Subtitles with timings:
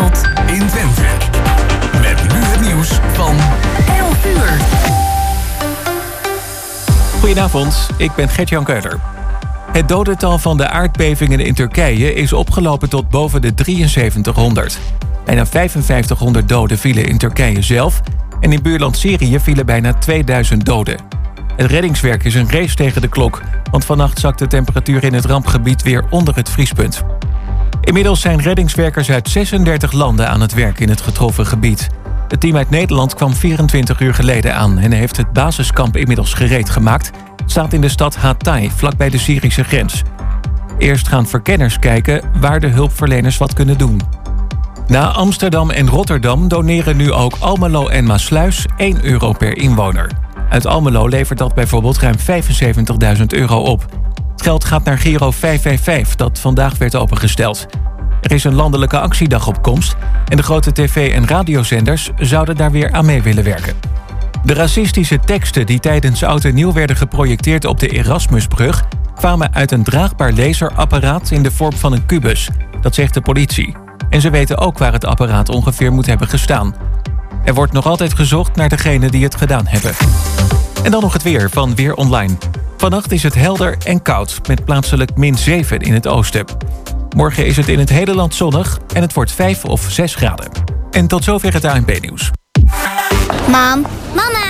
[0.00, 1.02] in Twente.
[2.00, 3.36] Met nu het nieuws van
[3.98, 4.60] 11 uur.
[7.18, 8.98] Goedenavond, ik ben Gert-Jan Keuler.
[9.72, 14.78] Het dodental van de aardbevingen in Turkije is opgelopen tot boven de 7300.
[15.24, 18.00] Bijna 5500 doden vielen in Turkije zelf...
[18.40, 20.96] en in buurland Syrië vielen bijna 2000 doden.
[21.56, 23.42] Het reddingswerk is een race tegen de klok...
[23.70, 27.04] want vannacht zakt de temperatuur in het rampgebied weer onder het vriespunt.
[27.80, 31.88] Inmiddels zijn reddingswerkers uit 36 landen aan het werk in het getroffen gebied.
[32.28, 34.78] Het team uit Nederland kwam 24 uur geleden aan...
[34.78, 37.10] en heeft het basiskamp inmiddels gereed gemaakt.
[37.36, 40.02] Het staat in de stad Hatay, vlakbij de Syrische grens.
[40.78, 44.00] Eerst gaan verkenners kijken waar de hulpverleners wat kunnen doen.
[44.86, 50.10] Na Amsterdam en Rotterdam doneren nu ook Almelo en Maasluis 1 euro per inwoner.
[50.48, 52.16] Uit Almelo levert dat bijvoorbeeld ruim
[53.16, 53.86] 75.000 euro op.
[54.40, 57.66] Het geld gaat naar Giro 555, dat vandaag werd opengesteld.
[58.20, 59.96] Er is een landelijke actiedag op komst...
[60.28, 63.74] en de grote tv- en radiozenders zouden daar weer aan mee willen werken.
[64.44, 68.84] De racistische teksten die tijdens Oud en Nieuw werden geprojecteerd op de Erasmusbrug...
[69.14, 72.48] kwamen uit een draagbaar laserapparaat in de vorm van een kubus.
[72.80, 73.76] Dat zegt de politie.
[74.10, 76.74] En ze weten ook waar het apparaat ongeveer moet hebben gestaan.
[77.44, 79.92] Er wordt nog altijd gezocht naar degenen die het gedaan hebben.
[80.82, 82.36] En dan nog het weer van Weer Online.
[82.80, 86.44] Vannacht is het helder en koud, met plaatselijk min 7 in het oosten.
[87.16, 90.50] Morgen is het in het hele land zonnig en het wordt 5 of 6 graden.
[90.90, 92.30] En tot zover het ANP-nieuws.
[93.48, 94.49] Mam, mama,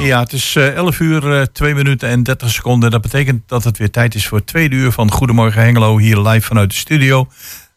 [0.00, 2.90] Ja, het is eh, 11 uur, eh, 2 minuten en 30 seconden.
[2.90, 6.18] Dat betekent dat het weer tijd is voor het tweede uur van Goedemorgen Hengelo, hier
[6.18, 7.28] live vanuit de studio.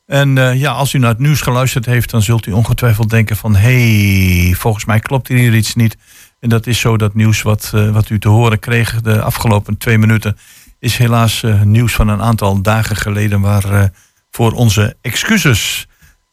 [0.05, 3.35] En eh, ja, als u naar het nieuws geluisterd heeft, dan zult u ongetwijfeld denken
[3.37, 3.55] van...
[3.55, 5.97] hé, hey, volgens mij klopt hier iets niet.
[6.39, 9.77] En dat is zo, dat nieuws wat, eh, wat u te horen kreeg de afgelopen
[9.77, 10.37] twee minuten...
[10.79, 13.83] is helaas eh, nieuws van een aantal dagen geleden, waar eh,
[14.31, 15.87] voor onze excuses...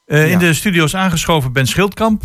[0.07, 2.23] Eh, In de studio is aangeschoven Ben Schildkamp.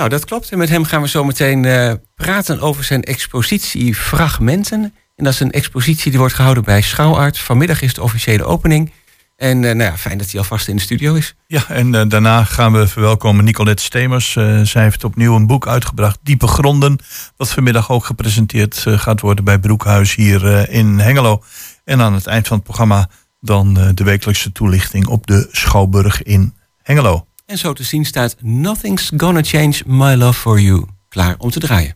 [0.00, 0.50] Nou, dat klopt.
[0.50, 4.94] En met hem gaan we zo meteen eh, praten over zijn expositie Fragmenten.
[5.16, 7.38] En dat is een expositie die wordt gehouden bij Schouwart.
[7.38, 8.92] Vanmiddag is de officiële opening.
[9.36, 11.34] En eh, nou ja, fijn dat hij alvast in de studio is.
[11.46, 14.32] Ja, en eh, daarna gaan we verwelkomen Nicolette Stemers.
[14.62, 16.98] Zij heeft opnieuw een boek uitgebracht, Diepe Gronden.
[17.36, 21.42] Wat vanmiddag ook gepresenteerd gaat worden bij Broekhuis hier in Hengelo.
[21.84, 23.08] En aan het eind van het programma
[23.40, 27.26] dan de wekelijkse toelichting op de Schouwburg in Hengelo.
[27.50, 30.84] En zo te zien staat Nothing's Gonna Change My Love For You.
[31.08, 31.94] Klaar om te draaien.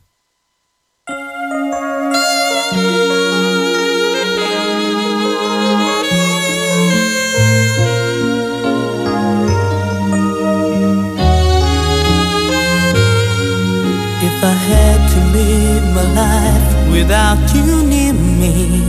[14.20, 18.82] If I had to live my life without you near me,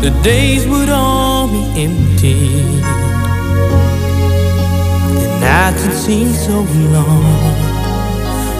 [0.00, 1.21] the days would all
[5.62, 6.56] nights would seem so
[6.94, 7.54] long.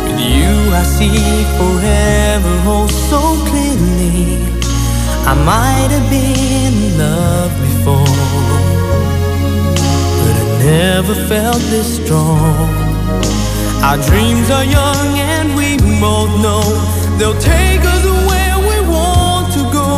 [0.04, 1.18] With you, I see
[1.58, 4.38] forever oh so clearly.
[5.32, 8.18] I might have been in love before,
[10.20, 12.68] but I never felt this strong.
[13.86, 15.68] Our dreams are young and we
[16.06, 16.64] both know
[17.18, 19.88] they'll take us where we want to go.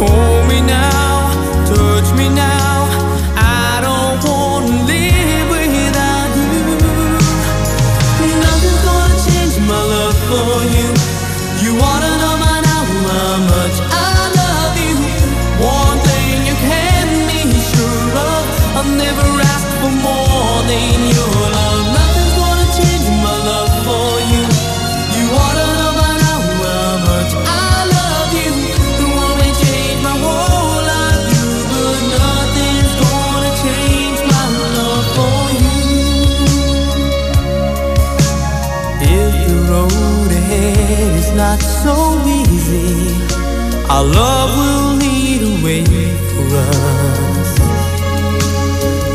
[0.00, 1.30] Hold me now,
[1.70, 2.55] touch me now.
[41.36, 43.12] Not so easy,
[43.90, 45.84] our love will lead a way
[46.32, 47.58] for us.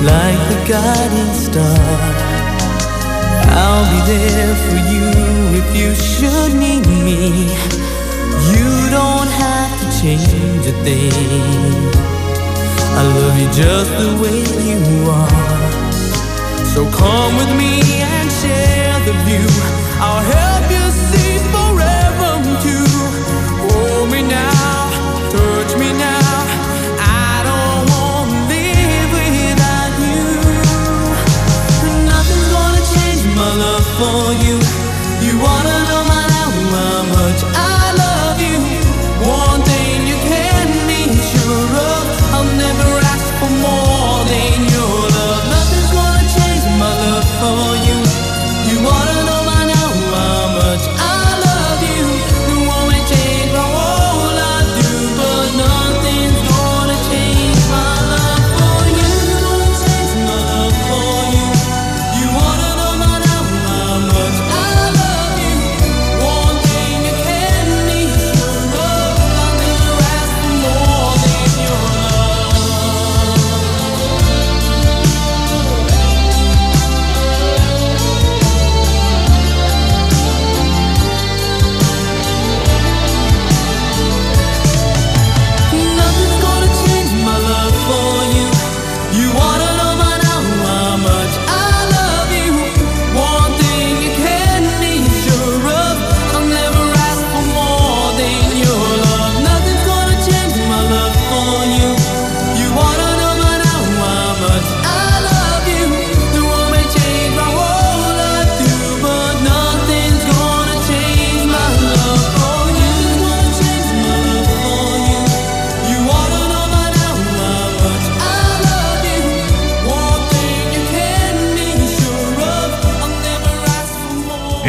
[0.04, 2.00] like the guiding star.
[3.62, 5.08] I'll be there for you
[5.60, 7.50] if you should need me.
[8.54, 11.12] You don't have to change a thing.
[13.00, 14.40] I love you just the way
[14.70, 15.92] you are.
[16.74, 19.48] So come with me and share the view.
[20.00, 20.71] I'll help
[35.44, 35.81] wanna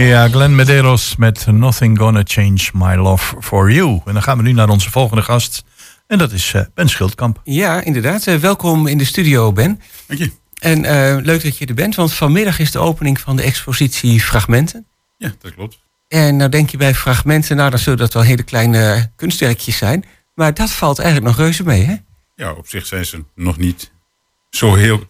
[0.03, 4.01] Ja, Glenn Medeiros met Nothing Gonna Change My Love For You.
[4.05, 5.65] En dan gaan we nu naar onze volgende gast.
[6.07, 7.41] En dat is eh, Ben Schildkamp.
[7.45, 8.27] Ja, inderdaad.
[8.27, 9.81] Eh, welkom in de studio, Ben.
[10.07, 10.31] Dank je.
[10.59, 14.21] En eh, leuk dat je er bent, want vanmiddag is de opening van de expositie
[14.21, 14.87] Fragmenten.
[15.19, 15.79] Ja, dat klopt.
[16.09, 20.05] En nou denk je bij fragmenten, nou dan zullen dat wel hele kleine kunstwerkjes zijn.
[20.35, 21.95] Maar dat valt eigenlijk nog reuze mee, hè?
[22.35, 23.93] Ja, op zich zijn ze nog niet
[24.51, 25.07] zo heel,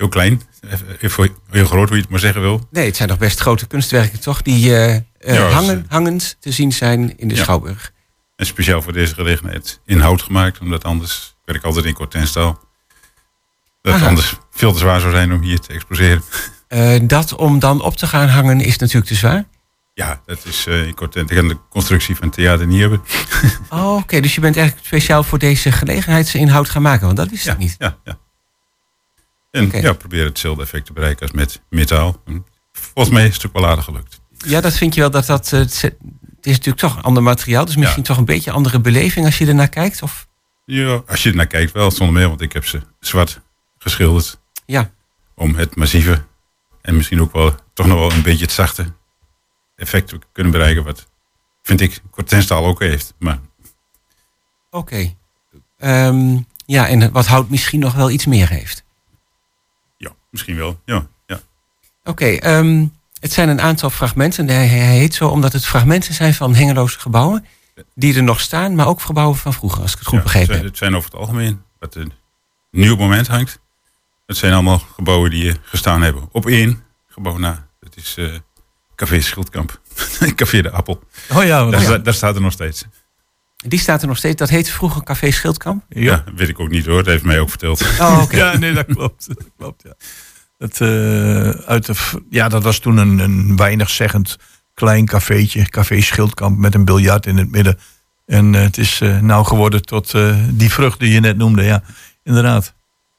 [0.00, 0.42] heel klein.
[0.60, 0.78] Eh,
[1.50, 2.66] Heel, groot, hoe je het maar zeggen wil.
[2.70, 4.42] Nee, het zijn nog best grote kunstwerken, toch?
[4.42, 5.02] Die eh, eh,
[5.34, 7.42] Ja, hangen, ze- hangend te zien zijn in de Ja.
[7.42, 7.92] Schouwburg.
[8.36, 10.58] En speciaal voor deze gelegenheid in hout gemaakt.
[10.60, 12.60] Omdat anders, ik werk altijd in cortenstaal.
[13.82, 16.22] Dat het anders veel te zwaar zou zijn om hier te exposeren.
[16.70, 19.44] Eh, dat om dan op te gaan hangen is natuurlijk te zwaar.
[19.94, 21.30] Ja, dat is eh, in cortent.
[21.30, 23.02] Ik kan de constructie van het theater niet hebben.
[23.68, 27.44] Oh, Oké, dus je bent eigenlijk speciaal voor deze gelegenheidsinhoud gaan maken, want dat wist
[27.44, 27.74] Ja, ik niet.
[27.78, 28.18] ja, ja.
[29.50, 32.22] En ja, probeer hetzelfde effect te bereiken als met metaal.
[32.26, 34.20] En Volgens mij is het ook wel aardig gelukt.
[34.36, 35.52] Ja, dat vind je wel dat dat.
[35.52, 35.72] eh, het
[36.40, 38.06] is natuurlijk toch een ander materiaal, dus misschien Ja.
[38.08, 40.02] toch een beetje andere beleving als je ernaar kijkt.
[40.02, 40.28] Of
[40.64, 42.28] Ja, als je er naar kijkt wel, zonder meer.
[42.28, 43.40] Want ik heb ze zwart
[43.78, 44.40] geschilderd.
[44.66, 44.90] ja,
[45.34, 46.24] om het massieve
[46.82, 48.92] en misschien ook wel toch nog wel een beetje het zachte
[49.76, 50.84] effect te kunnen bereiken.
[50.84, 51.06] Wat
[51.62, 53.14] vind ik cortenstaal ook heeft.
[53.18, 53.38] Maar
[54.70, 55.14] oké.
[55.78, 58.84] Ehm, ja, en wat hout misschien nog wel iets meer heeft.
[60.30, 60.80] Misschien wel.
[60.84, 61.40] Ja, ja.
[62.04, 62.86] Oké, ehm,
[63.20, 64.48] het zijn een aantal fragmenten.
[64.48, 67.46] Hij, hij heet zo omdat het fragmenten zijn van hengeloze gebouwen.
[67.94, 70.32] Die er nog staan, maar ook gebouwen van vroeger, als ik het goed Ja, het,
[70.32, 70.68] begrepen zijn, heb.
[70.70, 72.12] het zijn over het algemeen wat een
[72.70, 73.60] nieuw moment hangt.
[74.26, 77.66] Het zijn allemaal gebouwen die eh, gestaan hebben op één gebouw na.
[77.80, 78.34] Dat is eh,
[78.94, 79.80] Café Schildkamp.
[80.34, 81.02] Café de Appel.
[81.32, 81.98] Oh ja, Daar, ja.
[81.98, 82.84] daar staat er nog steeds.
[83.66, 84.36] Die staat er nog steeds.
[84.36, 85.84] Dat heette vroeger Café Schildkamp.
[85.88, 86.24] Ja.
[86.34, 86.96] weet ik ook niet hoor.
[86.96, 87.80] Dat heeft mij ook verteld.
[88.00, 88.36] Oh, oké.
[88.42, 89.28] Ja, nee, dat klopt.
[89.28, 89.94] Dat klopt ja.
[90.58, 91.94] Het, eh, uit de,
[92.30, 94.36] ja, dat was toen een, een weinig zeggend
[94.74, 95.68] klein cafeetje.
[95.68, 97.78] Café Schildkamp met een biljart in het midden.
[98.30, 101.62] En eh, het is eh, nou geworden tot eh, die vrucht die je net noemde.
[101.62, 101.82] Ja,
[102.22, 102.74] inderdaad.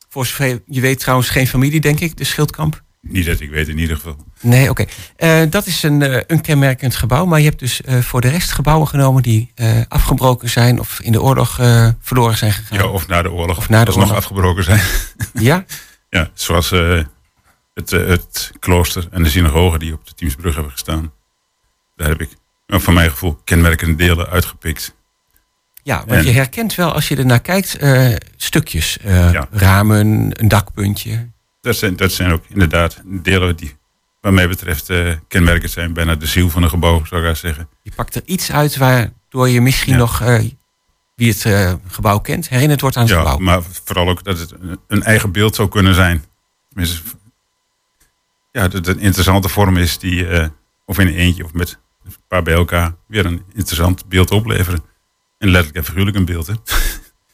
[0.10, 2.84] Voor zover je weet trouwens geen familie, denk ik, de Schildkamp.
[3.02, 4.16] Niet dat ik weet in ieder geval.
[4.42, 4.86] Nee, oké.
[5.16, 7.26] Eh, dat is een, eh, een kenmerkend gebouw.
[7.26, 9.54] Maar je hebt dus eh, voor de rest gebouwen genomen die
[9.88, 11.56] afgebroken zijn of in de oorlog
[12.02, 12.78] verloren zijn gegaan.
[12.78, 13.58] Ja, of na de oorlog.
[13.58, 14.14] Of na de oorlog.
[14.14, 14.82] afgebroken zijn.
[15.34, 15.66] Ja?
[16.10, 16.70] Ja, zoals
[17.74, 21.12] het, het klooster en de synagoge die op de Teamsbrug hebben gestaan.
[21.96, 22.30] Daar heb ik,
[22.68, 24.96] van mijn gevoel, kenmerkende delen uitgepikt.
[25.84, 27.78] Ja, want En- je herkent wel als je er naar kijkt
[28.36, 28.98] stukjes.
[29.04, 29.48] Ja.
[29.52, 31.30] Ramen, een dakpuntje.
[31.62, 33.76] Dat zijn, dat zijn ook inderdaad delen die,
[34.22, 35.94] wat mij betreft, eh, kenmerkend zijn.
[35.94, 37.70] Bijna de ziel van een gebouw, zou ik zeggen.
[37.82, 40.00] Je pakt er iets uit waardoor je misschien Ja.
[40.00, 40.40] nog eh,
[41.16, 43.38] wie het eh, gebouw kent, herinnerd wordt aan het Ja, gebouw.
[43.38, 44.54] maar vooral ook dat het
[44.88, 46.24] een- eigen beeld zou kunnen zijn.
[46.70, 47.02] Tenminste,
[48.52, 50.28] ja, dat het een interessante vorm is die,
[50.86, 54.84] of in een eentje of met een paar bij elkaar, weer een interessant beeld opleveren.
[55.38, 56.54] En letterlijk en figuurlijk een beeld, hè?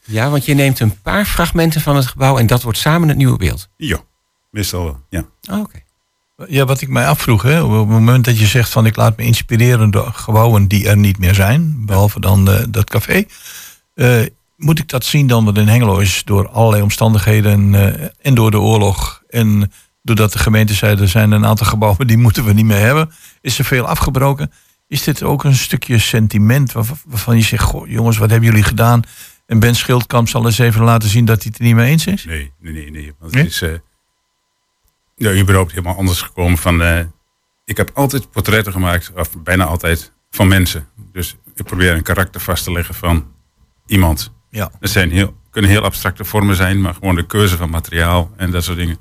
[0.04, 3.16] Ja, want je neemt een paar fragmenten van het gebouw en dat wordt samen het
[3.16, 3.68] nieuwe beeld.
[3.76, 3.98] Ja,
[4.50, 5.24] meestal wel, ja.
[5.50, 5.78] Oh, Oké.
[6.48, 9.16] Ja, wat ik mij afvroeg, hè, op het moment dat je zegt van ik laat
[9.16, 13.24] me inspireren door gebouwen die er niet meer zijn, behalve dan eh, dat café.
[13.94, 14.20] eh,
[14.56, 18.50] moet ik dat zien dan, wat in Hengelo is door allerlei omstandigheden eh, en door
[18.50, 22.52] de oorlog en doordat de gemeente zei er zijn een aantal gebouwen die moeten we
[22.52, 24.52] niet meer hebben, is er veel afgebroken.
[24.88, 29.02] Is dit ook een stukje sentiment waarvan, je zegt, goh, jongens, wat hebben jullie gedaan?
[29.46, 32.06] En Ben Schildkamp zal eens even laten zien dat hij het er niet mee eens
[32.06, 32.24] is?
[32.24, 32.90] Nee, nee, nee.
[32.90, 33.42] nee want Nee?
[33.42, 33.62] het is
[35.18, 36.58] ja, überhaupt helemaal anders gekomen.
[36.58, 37.00] Van, eh,
[37.64, 40.88] ik heb altijd portretten gemaakt, of bijna altijd, van mensen.
[41.12, 43.34] Dus ik probeer een karakter vast te leggen van
[43.86, 44.32] iemand.
[44.50, 44.70] Ja.
[44.80, 48.50] Dat zijn heel, kunnen heel abstracte vormen zijn, maar gewoon de keuze van materiaal en
[48.50, 48.98] dat soort dingen.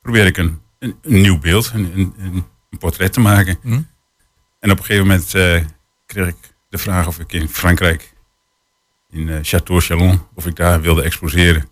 [0.00, 2.44] Probeer ik een, een, een nieuw beeld, een, een,
[2.78, 3.58] portret te maken.
[3.62, 3.72] Hm.
[4.60, 5.64] En op een gegeven moment eh,
[6.06, 8.14] kreeg ik de vraag of ik in Frankrijk,
[9.10, 11.68] in eh, Château Chalon, of ik daar wilde exposeren.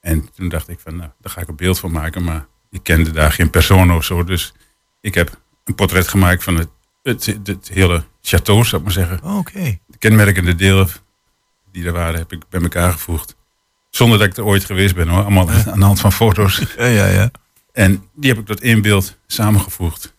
[0.00, 2.82] En toen dacht ik van, nou, daar ga ik een beeld van maken, maar ik
[2.82, 4.24] kende daar geen persoon of zo.
[4.24, 4.52] Dus
[5.00, 6.68] ik heb een portret gemaakt van het,
[7.02, 9.22] het, het, hele château, zou ik maar zeggen.
[9.22, 9.78] Oké.
[9.86, 10.88] De kenmerkende delen
[11.72, 13.36] die er waren, heb ik bij elkaar gevoegd.
[13.90, 16.62] Zonder dat ik er ooit geweest ben hoor, allemaal aan de hand van foto's.
[16.76, 17.30] Ja, ja, ja.
[17.72, 20.14] En die heb ik tot één beeld samengevoegd.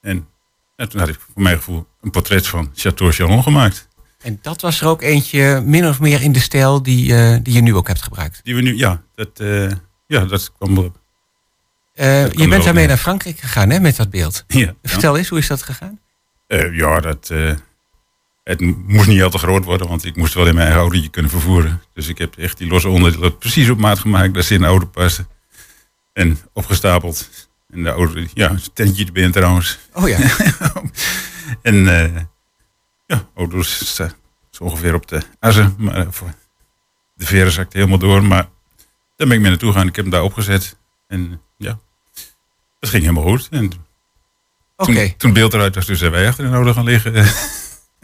[0.00, 0.28] En,
[0.76, 3.88] en toen had ik voor mijn gevoel een portret van Chateau Chalon gemaakt.
[4.18, 7.54] En dat was er ook eentje min of meer in de stijl die, eh, die
[7.54, 8.40] je nu ook hebt gebruikt.
[8.42, 9.70] Die we nu, ja, dat, eh,
[10.06, 10.92] ja, dat kwam wel.
[11.96, 14.44] Eh, je bent daarmee naar Frankrijk gegaan hè, met dat beeld.
[14.46, 16.00] Ja, Vertel eens, hoe is dat gegaan?
[16.46, 17.52] Eh, ja, dat, eh,
[18.44, 21.10] het moest niet al te groot worden, want ik moest wel in mijn eigen autootje
[21.10, 21.82] kunnen vervoeren.
[21.94, 24.66] Dus ik heb echt die losse onderdelen precies op maat gemaakt, dat ze in de
[24.66, 25.28] auto passen.
[26.12, 27.48] En opgestapeld.
[27.70, 29.78] En de auto, ja, een tentje erbij trouwens.
[29.92, 30.18] Oh ja.
[31.62, 31.84] en
[33.06, 34.16] ja, auto staat
[34.50, 35.74] zo ongeveer op de assen.
[35.78, 36.34] Maar voor
[37.14, 38.24] de veren zakt helemaal door.
[38.24, 38.48] Maar
[39.16, 39.88] daar ben ik mee naartoe gegaan.
[39.88, 40.76] Ik heb hem daar opgezet.
[41.08, 41.78] En ja,
[42.86, 43.48] dat ging helemaal goed.
[43.50, 43.70] En
[44.76, 47.14] toen, toen beeld eruit was, dus zijn wij achter in de auto gaan liggen.
[47.14, 47.26] eh,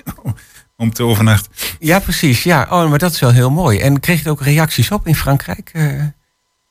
[0.77, 1.53] om te overnachten.
[1.79, 2.43] Ja, precies.
[2.43, 3.79] Ja, oh, maar dat is wel heel mooi.
[3.79, 5.71] En kreeg je ook reacties op in Frankrijk?
[5.73, 6.03] Eh,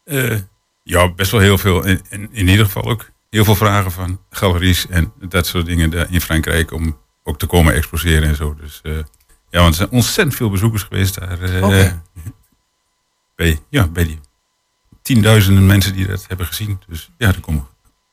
[0.03, 0.39] Eh,
[0.83, 1.85] ja, best wel heel veel.
[1.85, 6.09] En, en in ieder geval ook heel veel vragen van galeries en dat soort dingen
[6.09, 8.55] in Frankrijk om ook te komen exposeren en zo.
[8.55, 8.79] Dus
[9.49, 11.63] ja, want er zijn ontzettend veel bezoekers geweest daar.
[11.63, 12.01] Oké.
[13.35, 14.19] bij, ja, bij die
[15.01, 16.79] tienduizenden mensen die dat hebben gezien.
[16.87, 17.67] Dus ja, er komen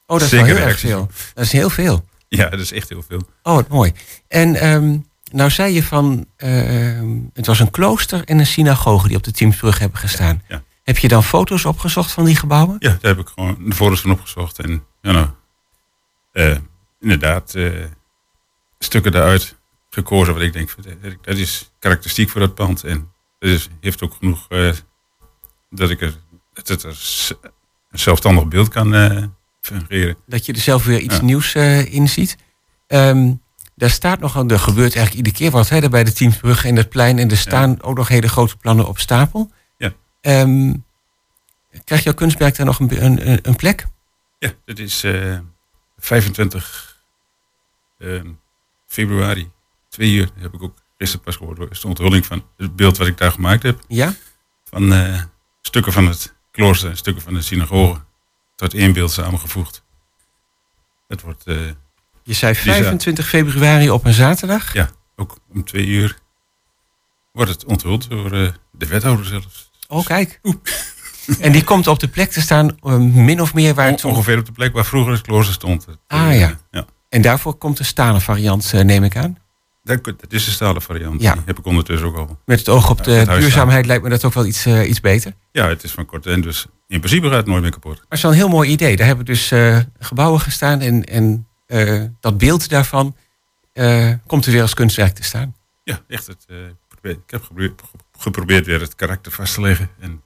[0.09, 1.11] oh, dat is zeker wel heel erg veel.
[1.35, 2.05] Dat is heel veel.
[2.29, 3.23] Ja, dat is echt heel veel.
[3.43, 3.93] Oh, wat mooi.
[4.29, 4.97] En ehm,
[5.33, 9.33] nou zei je van, ehm, het was een klooster en een synagoge die op de
[9.33, 10.43] Teamsbrug hebben gestaan.
[10.49, 10.63] Ja.
[10.83, 12.77] Heb je dan foto's opgezocht van die gebouwen?
[12.79, 14.59] Ja, daar heb ik gewoon de foto's van opgezocht.
[14.59, 15.29] En ja, nou,
[16.33, 16.57] eh,
[17.01, 17.85] inderdaad, eh,
[18.79, 19.57] stukken daaruit
[19.91, 22.85] gekozen wat ik denk, eh, dat is karakteristiek voor dat pand.
[22.85, 24.49] En dat is, heeft ook genoeg
[25.71, 26.15] dat ik er,
[26.53, 27.35] dat het als
[27.91, 28.91] een zelfstandig beeld kan
[30.27, 31.23] Dat je er zelf weer iets Ja.
[31.23, 32.37] nieuws eh, in ziet.
[32.87, 33.33] Ehm,
[33.75, 36.89] daar staat nog, er gebeurt eigenlijk iedere keer wat hè, bij de Teamsbrug en het
[36.89, 37.19] plein.
[37.19, 39.51] En er staan ook nog hele grote plannen op stapel.
[39.77, 39.93] Ja.
[40.21, 40.75] Ehm,
[41.85, 43.87] krijgt jouw kunstwerk daar nog een, een, plek?
[44.39, 45.39] Ja, dat is eh
[45.99, 46.97] 25
[47.99, 48.21] eh,
[48.87, 49.51] februari,
[49.89, 53.07] twee uur, heb ik ook gisteren pas gehoord, is de onthulling van het beeld wat
[53.07, 53.81] ik daar gemaakt heb.
[53.89, 54.15] Ja?
[54.65, 55.23] Van eh,
[55.63, 58.01] stukken van het klooster en stukken van de synagoge
[58.59, 59.83] tot één beeld samengevoegd.
[61.09, 61.57] Het wordt, eh,
[62.23, 64.73] Je zei Die za- 25 februari op een zaterdag.
[64.73, 66.19] ja, ook om twee uur
[67.33, 69.71] wordt het onthuld door eh, de wethouder zelfs.
[69.89, 70.41] Oh, kijk.
[71.41, 74.05] En die komt op de plek te staan, eh, min of meer waar het...
[74.05, 75.87] On- ongeveer op de plek waar vroeger het klooster stond.
[75.87, 76.59] Het, Ah, ja.
[76.71, 76.85] ja.
[77.09, 79.39] En daarvoor komt de stalen variant, neem ik aan.
[79.97, 81.21] Dat, is de stalen variant.
[81.23, 81.33] Ja.
[81.33, 82.39] Die heb ik ondertussen ook al.
[82.45, 85.33] Met het oog op de duurzaamheid lijkt me dat ook wel iets, eh, iets beter.
[85.53, 87.95] Ja, het is van korte en dus in principe gaat het nooit meer kapot.
[87.95, 88.97] Maar het is wel een heel mooi idee.
[88.97, 93.17] Daar hebben dus eh, gebouwen gestaan en, en eh, dat beeld daarvan
[94.27, 95.55] komt er weer als kunstwerk te staan.
[95.85, 96.27] Ja, echt.
[96.27, 96.47] Het,
[97.03, 97.83] ik heb geprobeerd,
[98.19, 99.91] geprobeerd weer het karakter vast te leggen.
[99.99, 100.23] En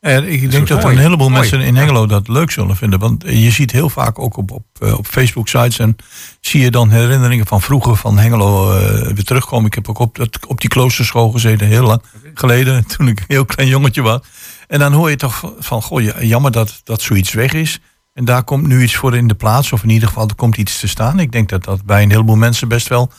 [0.00, 0.94] Ja, ik denk dat mooi.
[0.94, 1.40] een heleboel Mooi.
[1.40, 2.98] mensen in Hengelo dat leuk zullen vinden.
[2.98, 5.96] Want je ziet heel vaak ook op, op, eh, op Facebook-sites en
[6.40, 9.66] zie je dan herinneringen van vroeger van Hengelo eh, weer terugkomen.
[9.66, 12.02] Ik heb ook op, dat, op die kloosterschool gezeten, heel lang
[12.34, 14.20] geleden, toen ik een heel klein jongetje was.
[14.66, 17.80] En dan hoor je toch van, goh, ja, jammer dat, dat zoiets weg is.
[18.14, 20.56] En daar komt nu iets voor in de plaats, of in ieder geval er komt
[20.56, 21.18] iets te staan.
[21.18, 23.12] Ik denk dat dat bij een heleboel mensen best wel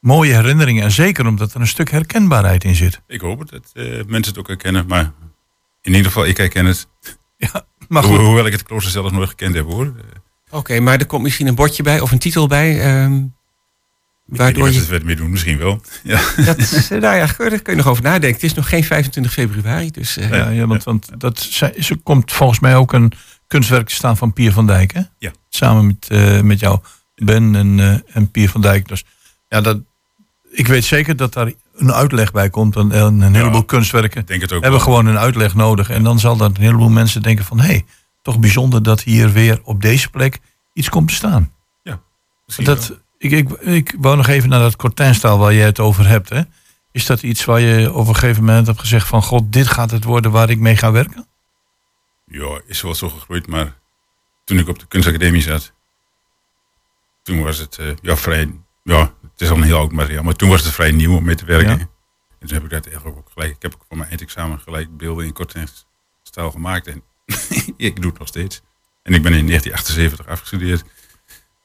[0.00, 0.82] mooie herinneringen.
[0.82, 3.00] En zeker omdat er een stuk herkenbaarheid in zit.
[3.06, 4.86] Ik hoop het, dat eh, mensen het ook herkennen.
[4.86, 5.12] Maar
[5.82, 6.86] in ieder geval, ik herken het.
[7.36, 8.18] Ja, maar Ho- goed.
[8.18, 9.92] hoewel ik het klooster zelf nooit gekend heb hoor.
[10.50, 12.80] Oké, maar er komt misschien een bordje bij of een titel bij.
[12.80, 13.20] ehm, ik
[14.26, 14.84] weet waardoor niet je...
[14.84, 15.80] ze het mee doen, misschien wel.
[16.02, 16.20] Ja.
[16.36, 18.32] Dat, is, eh, nou ja, daar kun je nog over nadenken.
[18.32, 20.16] Het is nog geen 25 februari, dus...
[20.16, 23.12] eh, Ja, ja, want, want dat zij- ze komt volgens mij ook een
[23.46, 24.92] kunstwerk te staan van Pier van Dijk.
[24.92, 25.00] Hè?
[25.18, 25.30] Ja.
[25.48, 26.80] Samen met, eh, met jou,
[27.14, 28.88] Ben en, eh, en Pier van Dijk.
[28.88, 29.04] Dus
[29.48, 29.78] ja, dat,
[30.50, 32.76] ik weet zeker dat daar een uitleg bij komt.
[32.76, 34.88] En een, een heleboel kunstwerken denk het ook hebben wel.
[34.88, 35.90] gewoon een uitleg nodig.
[35.90, 37.60] En dan zal dat een heleboel mensen denken van...
[37.60, 37.84] hé, hey,
[38.22, 40.38] toch bijzonder dat hier weer op deze plek
[40.72, 41.52] iets komt te staan.
[42.44, 42.74] Misschien wel.
[42.74, 46.28] Dat, ik, ik, ik wou nog even naar dat kortijnstaal waar jij het over hebt.
[46.28, 46.42] Hè?
[46.92, 49.22] Is dat iets waar je op een gegeven moment hebt gezegd van...
[49.22, 51.26] god, dit gaat het worden waar ik mee ga werken?
[52.26, 53.78] Ja, is wel zo gegroeid, maar
[54.44, 55.72] toen ik op de kunstacademie zat,
[57.22, 60.34] toen was het eh, ja, vrij, ja, het is al een heel oud materiaal, maar
[60.34, 61.78] toen was het vrij nieuw om mee te werken.
[61.78, 61.88] Ja.
[62.38, 64.96] En toen heb ik dat eigenlijk ook gelijk, ik heb ook voor mijn eindexamen gelijk
[64.96, 67.02] beelden in kortstijl gemaakt en
[67.76, 68.62] ik doe het nog steeds.
[69.02, 70.84] En ik ben in 1978 afgestudeerd.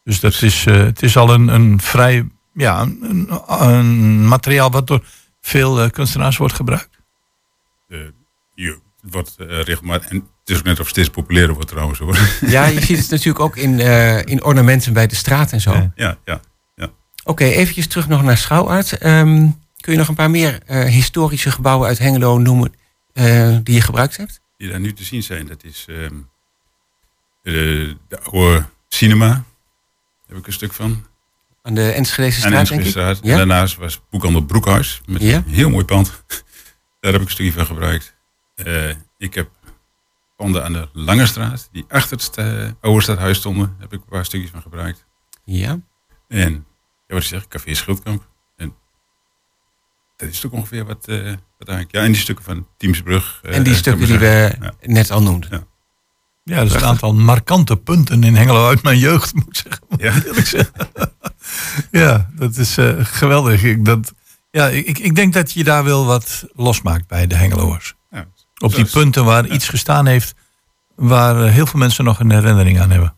[0.03, 2.27] Dus dat is, eh, het is al een, een vrij...
[2.53, 5.05] Ja, een, een, een materiaal wat door
[5.41, 6.97] veel eh, kunstenaars wordt gebruikt.
[7.87, 7.99] Eh,
[8.53, 11.99] je, het wordt eh, regelmatig, en het is ook net of steeds populairder wordt trouwens
[11.99, 12.17] hoor.
[12.41, 15.73] Ja, je ziet het natuurlijk ook in, eh, in ornamenten bij de straat en zo.
[15.73, 15.91] Ja.
[15.95, 16.41] ja, ja,
[17.27, 17.31] ja.
[17.31, 18.97] Oké, eventjes terug nog naar Schouwart.
[18.97, 19.47] Ehm,
[19.79, 22.73] kun je nog een paar meer eh, historische gebouwen uit Hengelo noemen
[23.13, 24.41] eh, die je gebruikt hebt?
[24.57, 26.13] Die daar nu te zien zijn, dat is ehm,
[27.41, 29.43] de, de oude cinema, daar
[30.27, 31.05] heb ik een stuk van.
[31.61, 32.85] Aan de Enschedeze Aan de straat, denk ik?
[32.85, 33.19] Enschede-straat.
[33.23, 33.37] En Ja?
[33.37, 35.01] daarnaast was Boekhandel Broekhuis.
[35.05, 35.35] Met Ja?
[35.35, 36.11] een heel mooi pand.
[36.99, 38.15] Daar heb ik een stukje van gebruikt.
[38.55, 39.49] Eh, ik heb
[40.35, 41.69] panden aan de Lange Straat.
[41.71, 43.75] Die achter het oude stadhuis stonden.
[43.79, 45.05] Heb ik een paar stukjes van gebruikt.
[45.43, 45.79] Ja.
[46.27, 46.65] En,
[47.07, 48.27] ja, wat zeg ik, Café Schildkamp.
[48.55, 48.73] En
[50.17, 51.15] dat is ook ongeveer wat, eh,
[51.57, 51.91] wat eigenlijk...
[51.91, 53.39] Ja, en die stukken van Teamsbrug.
[53.43, 54.55] eh, En die stukken die we.
[54.61, 54.73] Ja.
[54.81, 55.49] net al noemden.
[55.51, 55.63] Ja.
[56.55, 59.81] Ja, er zijn een aantal markante punten in Hengelo uit mijn jeugd, moet ik zeggen.
[59.89, 60.13] Moet Ja.
[60.13, 60.73] ik eerlijk zeggen.
[61.91, 63.63] ja, dat is eh, geweldig.
[63.63, 64.13] Ik, dat,
[64.51, 67.95] ja, ik, ik denk dat je daar wel wat losmaakt bij de Hengeloers.
[68.11, 68.25] Ja,
[68.57, 69.53] Op die is- punten waar ja.
[69.53, 70.35] iets gestaan heeft,
[70.95, 73.15] waar heel veel mensen nog een herinnering aan hebben.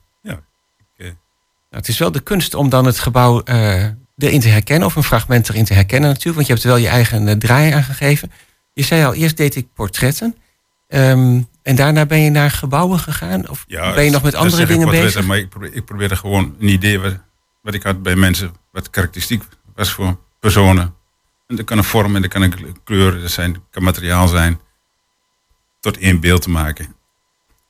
[1.70, 3.84] Nou, het is wel de kunst om dan het gebouw eh,
[4.18, 6.88] erin te herkennen, of een fragment erin te herkennen natuurlijk, want je hebt wel je
[6.88, 8.32] eigen eh, draai aan gegeven.
[8.74, 10.36] Je zei al, eerst deed ik portretten.
[10.88, 13.50] Ehm, en daarna ben je naar gebouwen gegaan?
[13.50, 15.26] Of Ja, ben je nog met dat andere dingen bezig?
[15.26, 17.18] Maar ik, probeer, ik probeerde gewoon een idee wat,
[17.62, 19.44] wat ik had bij mensen, wat karakteristiek
[19.76, 20.94] was voor personen.
[21.48, 24.60] En dat kan een vorm en dat kan een kleur dat zijn, kan materiaal zijn.
[25.80, 26.96] Tot één beeld te maken.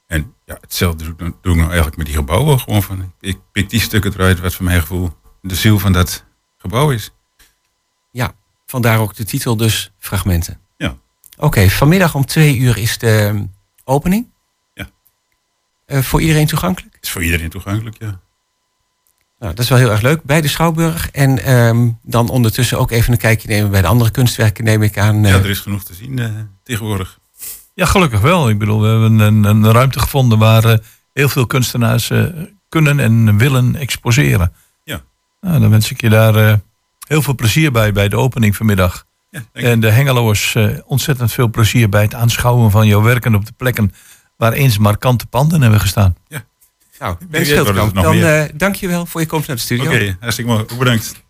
[0.09, 2.59] En ja, hetzelfde doe, ik nou eigenlijk met die gebouwen.
[2.59, 6.25] Gewoon van, ik pik die stukken eruit wat voor mijn gevoel de ziel van dat
[6.57, 7.11] gebouw is.
[8.11, 8.31] Ja,
[8.65, 10.59] vandaar ook de titel dus Fragmenten.
[10.77, 10.97] Ja.
[11.37, 13.45] Oké, vanmiddag om twee uur is de ehm,
[13.83, 14.27] opening.
[14.73, 14.89] Ja.
[15.85, 16.97] Eh, voor iedereen toegankelijk?
[17.01, 18.19] Is voor iedereen toegankelijk, ja.
[19.39, 20.23] Nou, dat is wel heel erg leuk.
[20.23, 21.11] Bij de Schouwburg.
[21.11, 24.97] En ehm, dan ondertussen ook even een kijkje nemen bij de andere kunstwerken, neem ik
[24.97, 25.25] aan.
[25.25, 25.31] eh.
[25.31, 26.31] Ja, er is genoeg te zien eh,
[26.63, 27.19] tegenwoordig.
[27.79, 28.49] Ja, gelukkig wel.
[28.49, 30.77] Ik bedoel, we hebben een, een ruimte gevonden waar eh,
[31.13, 32.23] heel veel kunstenaars eh,
[32.69, 34.53] kunnen en willen exposeren.
[34.83, 35.01] Ja.
[35.41, 36.53] Nou, dan wens ik je daar eh,
[37.07, 39.05] heel veel plezier bij, bij de opening vanmiddag.
[39.29, 39.41] Ja.
[39.51, 43.53] En de Hengeloers eh, ontzettend veel plezier bij het aanschouwen van jouw werken op de
[43.57, 43.93] plekken
[44.37, 46.15] waar eens markante panden hebben gestaan.
[46.99, 48.43] nou, weet Ben nog dan meer.
[48.43, 49.91] eh dank je wel voor je komst naar de studio.
[49.91, 50.65] Oké, hartstikke mooi.
[50.77, 51.23] Bedankt.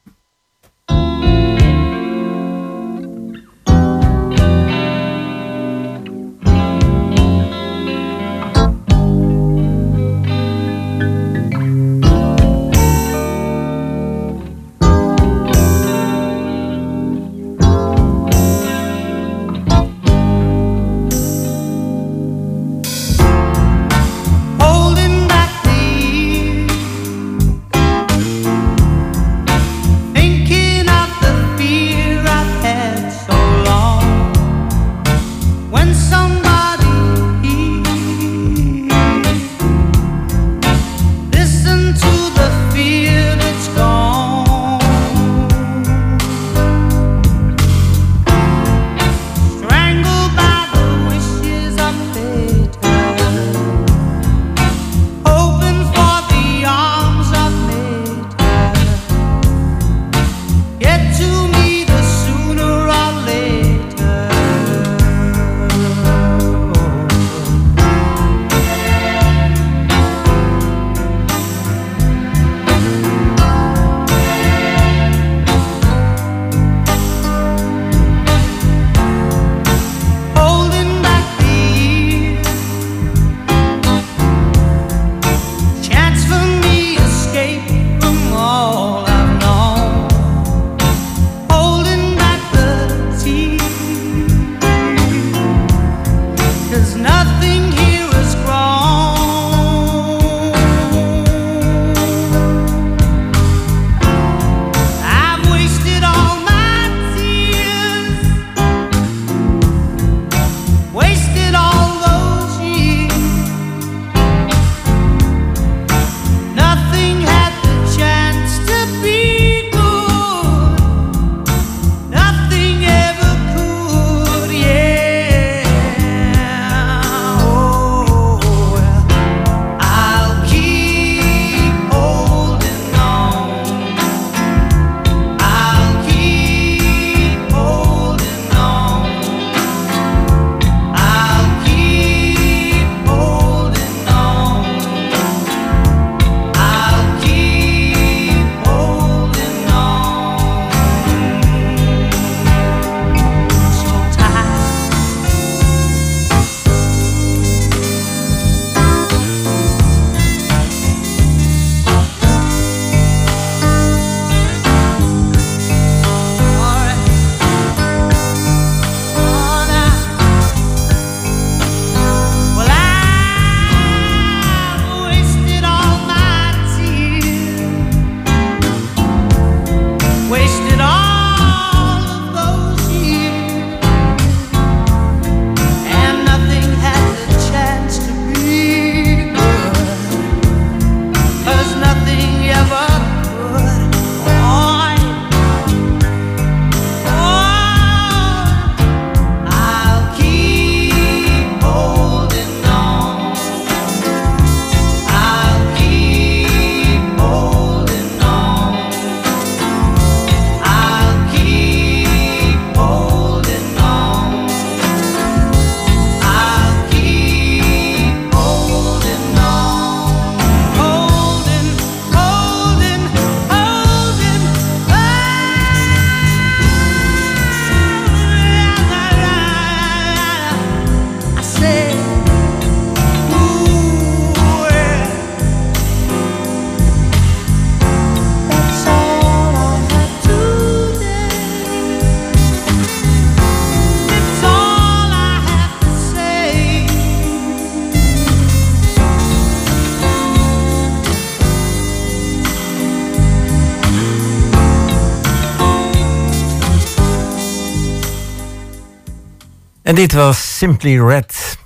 [259.90, 261.58] En dit was Simply Red.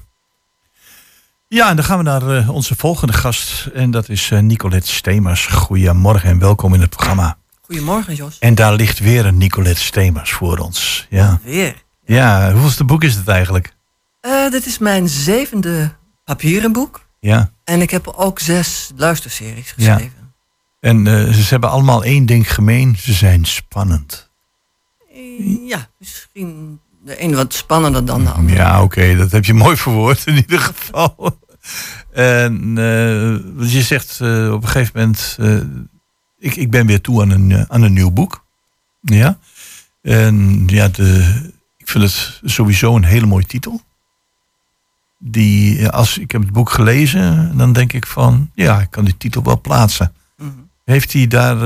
[1.47, 3.65] Ja, en dan gaan we naar eh, onze volgende gast.
[3.73, 5.45] En dat is eh, Nicolette Stemers.
[5.45, 7.37] Goedemorgen en welkom in het programma.
[7.61, 8.39] Goedemorgen, Jos.
[8.39, 11.07] En daar ligt weer een Nicolette Stemers voor ons.
[11.09, 11.83] Ja, Weer.
[12.05, 13.73] ja hoeveelste boek is het eigenlijk?
[14.21, 17.05] Eh, dit is mijn zevende papieren boek.
[17.19, 19.93] Ja, En ik heb ook zes luisterseries Ja.
[19.93, 20.33] geschreven.
[20.79, 22.95] en eh, ze hebben allemaal één ding gemeen.
[22.99, 24.31] Ze zijn spannend.
[25.67, 28.55] Ja, misschien de een wat spannender dan de ander.
[28.55, 31.39] Ja, oké, dat heb je mooi verwoord in ieder geval.
[32.11, 35.57] En eh, wat je zegt eh, op een gegeven moment, eh,
[36.39, 38.45] ik, ik ben weer toe aan een, aan een nieuw boek.
[39.01, 39.37] Ja.
[40.01, 41.35] En ja, de,
[41.77, 43.81] ik vind het sowieso een hele mooie titel.
[45.19, 49.17] Die, als ik heb het boek gelezen, dan denk ik van, ja, ik kan die
[49.17, 50.13] titel wel plaatsen.
[50.83, 51.57] Heeft hij daar,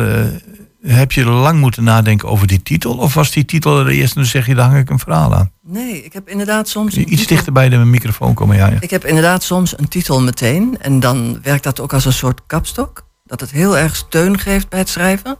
[0.82, 2.98] heb je lang moeten nadenken over die titel?
[2.98, 5.36] Of was die titel er eerst en dan zeg je, daar hang ik een verhaal
[5.36, 5.52] aan?
[5.62, 6.98] Nee, ik heb inderdaad soms...
[6.98, 8.68] Iets titel- dichter bij de microfoon komen, ja.
[8.68, 8.78] ja.
[8.80, 10.78] Ik heb inderdaad soms een titel meteen.
[10.80, 13.06] En dan werkt dat ook als een soort kapstok.
[13.26, 15.38] Dat het heel erg steun geeft bij het schrijven.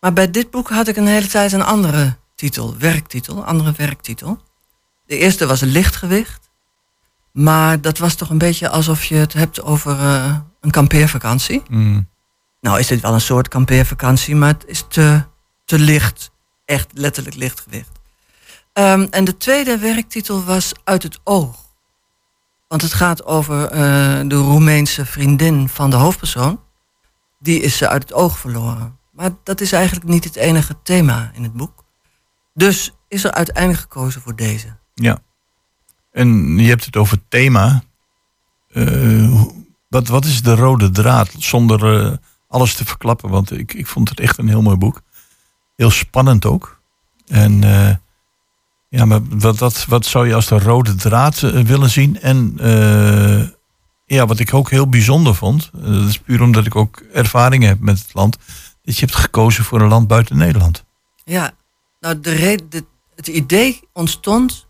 [0.00, 2.74] Maar bij dit boek had ik een hele tijd een andere titel.
[2.78, 4.40] Werktitel, andere werktitel.
[5.06, 6.50] De eerste was lichtgewicht.
[7.32, 11.62] Maar dat was toch een beetje alsof je het hebt over eh, een kampeervakantie.
[11.68, 12.08] Mm.
[12.64, 15.22] Nou is dit wel een soort kampeervakantie, maar het is te,
[15.64, 16.30] te licht.
[16.64, 17.90] Echt letterlijk lichtgewicht.
[18.72, 21.56] Ehm, en de tweede werktitel was Uit het oog.
[22.68, 23.80] Want het gaat over eh,
[24.26, 26.60] de Roemeense vriendin van de hoofdpersoon.
[27.38, 28.98] Die is ze uit het oog verloren.
[29.12, 31.84] Maar dat is eigenlijk niet het enige thema in het boek.
[32.54, 34.76] Dus is er uiteindelijk gekozen voor deze.
[34.94, 35.18] Ja.
[36.12, 37.82] En je hebt het over thema.
[38.68, 39.42] Eh,
[39.88, 41.30] wat, wat is de rode draad?
[41.38, 42.16] Zonder eh,
[42.54, 45.00] alles te verklappen, want ik, ik vond het echt een heel mooi boek.
[45.76, 46.80] Heel spannend ook.
[47.26, 47.94] En eh,
[48.88, 52.20] ja, maar wat, wat, wat zou je als de rode draad eh, willen zien?
[52.20, 53.48] En eh,
[54.06, 57.80] ja, wat ik ook heel bijzonder vond, dat is puur omdat ik ook ervaring heb
[57.80, 58.38] met het land,
[58.82, 60.84] dat je hebt gekozen voor een land buiten Nederland.
[61.24, 61.52] Ja,
[62.00, 64.66] nou, de de- het idee ontstond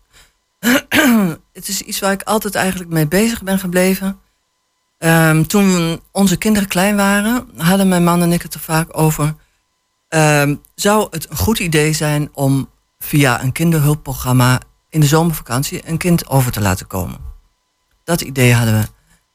[1.52, 4.18] het is iets waar ik altijd eigenlijk mee bezig ben gebleven.
[5.04, 9.34] Ehm, toen onze kinderen klein waren, hadden mijn man en ik het er vaak over.
[10.08, 15.96] Ehm, zou het een goed idee zijn om via een kinderhulpprogramma in de zomervakantie een
[15.96, 17.18] kind over te laten komen?
[18.04, 18.86] Dat idee hadden we.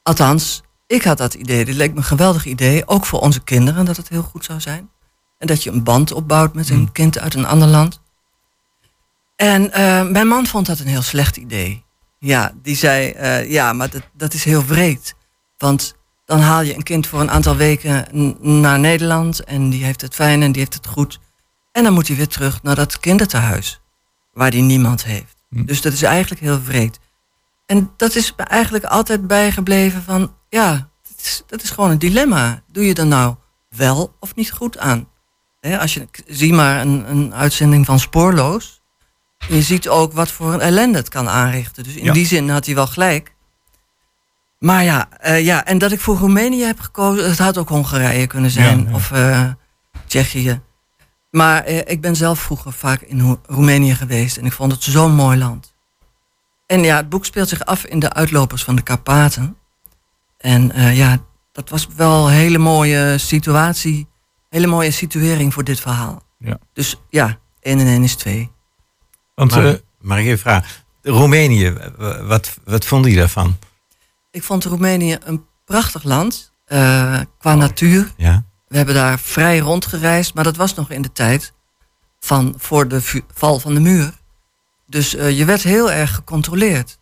[0.03, 1.65] Althans, ik had dat idee.
[1.65, 2.88] Dit leek me een geweldig idee.
[2.88, 4.89] Ook voor onze kinderen, dat het heel goed zou zijn.
[5.38, 8.01] En dat je een band opbouwt met een kind uit een ander land.
[9.36, 11.84] En eh, mijn man vond dat een heel slecht idee.
[12.19, 15.17] Ja, die zei, eh, ja, maar dat, dat is heel wreed.
[15.60, 15.95] Want
[16.26, 18.08] dan haal je een kind voor een aantal weken
[18.62, 19.43] naar Nederland...
[19.43, 21.19] en die heeft het fijn en die heeft het goed.
[21.72, 23.82] En dan moet hij weer terug naar dat kinderthuis...
[24.34, 25.36] waar die niemand heeft.
[25.50, 27.00] Dus dat is eigenlijk heel wreed.
[27.65, 30.34] En dat is me eigenlijk altijd bijgebleven van...
[30.50, 32.63] ja, dat is, dat is gewoon een dilemma.
[32.72, 33.36] Doe je er nou
[33.69, 35.08] wel of niet goed aan?
[35.80, 38.78] Als je, zie maar een, een uitzending van Spoorloos...
[39.48, 41.84] Je ziet ook wat voor een ellende het kan aanrichten.
[41.84, 42.13] Dus in Ja.
[42.13, 43.36] die zin had hij wel gelijk.
[44.60, 48.28] Maar ja, eh, ja, en dat ik voor Roemenië heb gekozen, het had ook Hongarije
[48.28, 48.84] kunnen zijn.
[48.84, 48.95] Ja, ja.
[48.95, 49.45] Of eh,
[50.08, 50.62] Tsjechië.
[51.32, 54.84] Maar eh, ik ben zelf vroeger vaak in Ho- Roemenië geweest en ik vond het
[54.84, 55.74] zo'n mooi land.
[56.65, 59.58] En ja, het boek speelt zich af in de uitlopers van de Karpaten.
[60.38, 61.17] En eh, ja,
[61.52, 64.08] dat was wel een hele mooie situatie,
[64.50, 66.24] hele mooie situering voor dit verhaal.
[66.38, 66.58] Ja.
[66.74, 68.52] Dus ja, 1 en 1 is 2.
[69.36, 70.69] Want, maar, eh, mag ik even vragen?
[71.02, 71.74] Roemenië,
[72.22, 73.58] wat, wat vond je daarvan?
[74.32, 78.13] Ik vond Roemenië een prachtig land eh, qua natuur.
[78.18, 78.44] Ja.
[78.68, 81.54] We hebben daar vrij rondgereisd, maar dat was nog in de tijd
[82.20, 84.13] van voor de vu- val van de muur.
[84.88, 87.00] Dus eh, je werd heel erg gecontroleerd.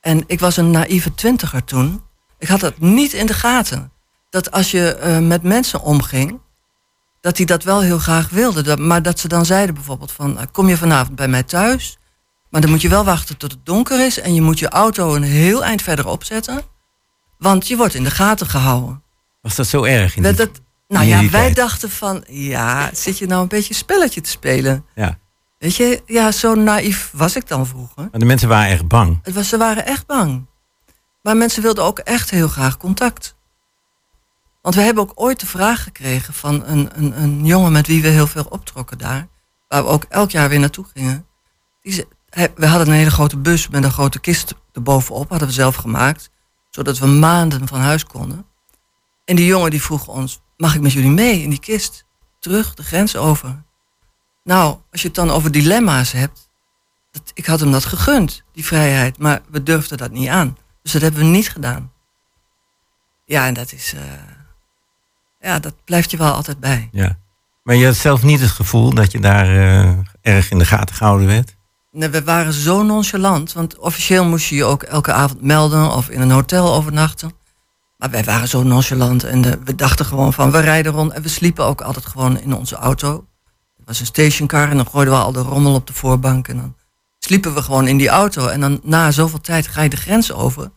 [0.00, 2.02] En ik was een naïeve twintiger toen.
[2.38, 3.92] Ik had dat niet in de gaten.
[4.30, 6.40] Dat als je eh, met mensen omging,
[7.20, 8.64] dat die dat wel heel graag wilden.
[8.64, 11.98] Dat, maar dat ze dan zeiden bijvoorbeeld van, kom je vanavond bij mij thuis?
[12.52, 15.14] Maar dan moet je wel wachten tot het donker is en je moet je auto
[15.14, 16.62] een heel eind verder opzetten.
[17.38, 19.02] Want je wordt in de gaten gehouden.
[19.40, 20.16] Was dat zo erg?
[20.16, 21.56] In die- het, nou in ja, wij tijd?
[21.56, 24.86] dachten van, ja, zit je nou een beetje een spelletje te spelen?
[24.94, 25.18] Ja.
[25.58, 28.08] Weet je, ja, zo naïef was ik dan vroeger.
[28.10, 29.18] Maar de mensen waren echt bang.
[29.22, 30.46] Het was, ze waren echt bang.
[31.22, 33.36] Maar mensen wilden ook echt heel graag contact.
[34.62, 38.02] Want we hebben ook ooit de vraag gekregen van een, een, een jongen met wie
[38.02, 39.28] we heel veel optrokken daar.
[39.68, 41.26] Waar we ook elk jaar weer naartoe gingen.
[41.82, 42.04] Die
[42.54, 45.28] we hadden een hele grote bus met een grote kist erbovenop.
[45.28, 46.30] Hadden we zelf gemaakt.
[46.70, 48.46] Zodat we maanden van huis konden.
[49.24, 52.04] En die jongen die vroeg ons, mag ik met jullie mee in die kist?
[52.38, 53.62] Terug de grens over.
[54.44, 56.50] Nou, als je het dan over dilemma's hebt.
[57.10, 59.18] Dat, ik had hem dat gegund, die vrijheid.
[59.18, 60.56] Maar we durfden dat niet aan.
[60.82, 61.92] Dus dat hebben we niet gedaan.
[63.24, 63.94] Ja, en dat is...
[63.94, 64.02] eh,
[65.40, 66.88] ja, dat blijft je wel altijd bij.
[66.92, 67.18] Ja.
[67.62, 70.94] Maar je had zelf niet het gevoel dat je daar eh, erg in de gaten
[70.94, 71.56] gehouden werd?
[71.92, 73.52] Nee, we waren zo nonchalant.
[73.52, 77.32] Want officieel moest je je ook elke avond melden of in een hotel overnachten.
[77.96, 81.12] Maar wij waren zo nonchalant en eh, we dachten gewoon van we rijden rond.
[81.12, 83.26] En we sliepen ook altijd gewoon in onze auto.
[83.76, 86.48] Het was een stationcar en dan gooiden we al de rommel op de voorbank.
[86.48, 86.76] En dan
[87.18, 88.46] sliepen we gewoon in die auto.
[88.46, 90.70] En dan na zoveel tijd ga je de grens over.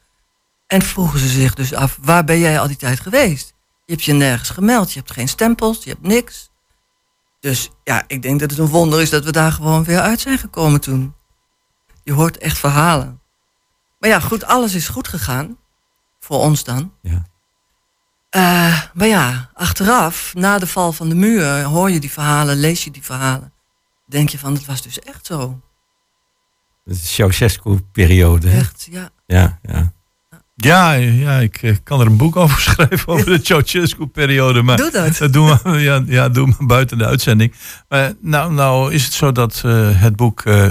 [0.68, 3.54] En vroegen ze zich dus af, waar ben jij al die tijd geweest?
[3.86, 6.50] Je hebt je nergens gemeld, je hebt geen stempels, je hebt niks.
[7.46, 10.20] Dus ja, ik denk dat het een wonder is dat we daar gewoon weer uit
[10.20, 11.16] zijn gekomen toen.
[12.04, 13.22] Je hoort echt verhalen.
[14.00, 15.58] Maar ja, goed, alles is goed gegaan.
[16.20, 16.94] Voor ons dan.
[17.02, 17.26] Ja.
[18.30, 22.84] Eh, maar ja, achteraf, na de val van de muur, hoor je die verhalen, lees
[22.84, 23.54] je die verhalen.
[24.06, 25.62] Denk je van, het was dus echt zo.
[26.86, 28.50] Is de Ceausescu-periode.
[28.50, 29.10] Echt, ja.
[29.26, 29.94] Ja, ja.
[30.56, 34.62] Ja, ja ik eh, kan er een boek over schrijven over de Ceausescu-periode.
[34.62, 35.34] Maar Doe dat.
[35.34, 37.54] doen we, ja, ja, doen we buiten de uitzending.
[37.90, 40.68] Maar nou, nou is het zo dat eh, het boek eh,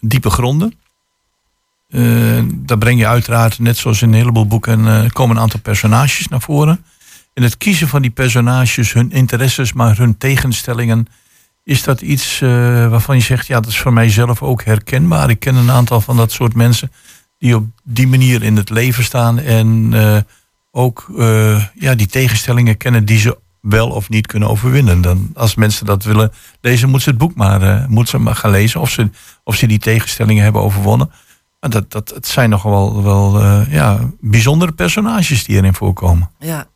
[0.00, 0.74] Diepe Gronden...
[1.88, 4.86] eh, daar breng je uiteraard, net zoals in een heleboel boeken...
[4.86, 6.84] eh, komen een aantal personages naar voren.
[7.34, 11.06] En het kiezen van die personages, hun interesses, maar hun tegenstellingen...
[11.64, 12.48] is dat iets eh,
[12.88, 15.30] waarvan je zegt, ja, dat is voor mij zelf ook herkenbaar.
[15.30, 16.92] Ik ken een aantal van dat soort mensen
[17.46, 20.18] die op die manier in het leven staan en eh,
[20.70, 25.00] ook eh, ja, die tegenstellingen kennen die ze wel of niet kunnen overwinnen.
[25.00, 28.34] Dan, als mensen dat willen lezen, moeten ze het boek maar, eh, moeten ze maar
[28.34, 29.10] gaan lezen of ze,
[29.44, 31.10] of ze die tegenstellingen hebben overwonnen.
[31.60, 36.30] Maar dat, dat, het zijn nog wel, wel ja, bijzondere personages die erin voorkomen.
[36.38, 36.66] Ja,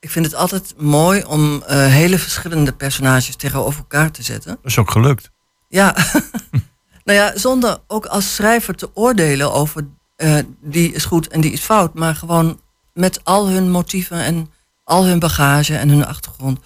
[0.00, 4.50] ik vind het altijd mooi om hele verschillende personages tegenover elkaar te zetten.
[4.50, 5.30] Dat is ook gelukt.
[5.68, 5.94] Ja,
[7.04, 9.86] nou ja, zonder ook als schrijver te oordelen over
[10.22, 12.60] eh, die is goed en die is fout, maar gewoon
[12.94, 14.50] met al hun motieven en
[14.84, 16.58] al hun bagage en hun achtergrond.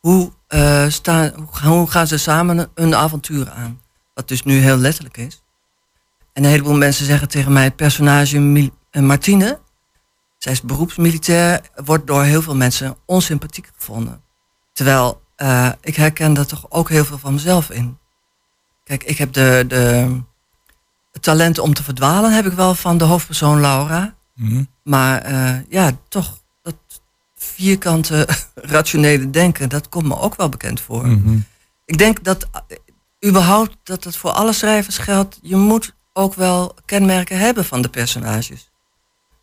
[0.00, 3.80] Hoe, eh, staan, hoe, gaan ze samen een avontuur aan?
[4.14, 5.42] Wat dus nu heel letterlijk is.
[6.32, 7.64] En een heleboel mensen zeggen tegen mij...
[7.64, 9.58] het personage eh, Martine,
[10.38, 11.60] zij is beroepsmilitair...
[11.84, 14.22] wordt door heel veel mensen onsympathiek gevonden.
[14.72, 15.20] Terwijl
[15.80, 17.97] ik herken daar toch ook heel veel van mezelf in.
[18.88, 20.16] Kijk, ik heb de, de,
[21.12, 22.32] het talent om te verdwalen...
[22.32, 24.14] heb ik wel van de hoofdpersoon Laura.
[24.34, 24.64] Mhm.
[24.82, 26.74] Maar eh, ja, toch dat
[27.36, 29.68] vierkante rationele denken...
[29.68, 31.06] dat komt me ook wel bekend voor.
[31.06, 31.38] Mhm.
[31.84, 35.38] Ik denk dat uh, überhaupt dat het voor alle schrijvers geldt.
[35.42, 38.70] Je moet ook wel kenmerken hebben van de personages.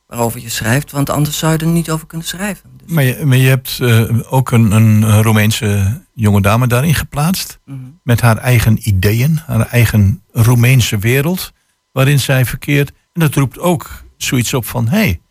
[0.08, 2.70] Waarover je schrijft, want anders zou je er niet over kunnen schrijven.
[2.86, 7.60] Maar, je, maar je hebt eh, ook een, een Roemeense jonge dame daarin geplaatst.
[7.66, 7.78] Mhm.
[8.04, 11.52] Met haar eigen ideeën, haar eigen Roemeense wereld.
[11.92, 12.90] Waarin zij verkeert.
[12.90, 15.22] En dat roept ook zoiets op van: hé, hey,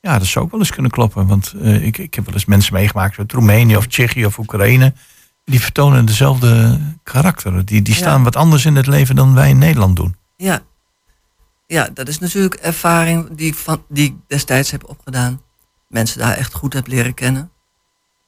[0.00, 1.26] ja, dat zou ook wel eens kunnen kloppen.
[1.26, 4.92] Want eh, ik, ik heb wel eens mensen meegemaakt uit Roemenië of Tsjechië of Oekraïne.
[5.44, 7.66] Die vertonen dezelfde karakteren.
[7.66, 8.00] Die, die Ja.
[8.00, 10.16] staan wat anders in het leven dan wij in Nederland doen.
[10.36, 10.60] Ja.
[11.68, 15.42] Ja, dat is natuurlijk ervaring die ik, van, die ik destijds heb opgedaan.
[15.88, 17.50] Mensen daar echt goed heb leren kennen.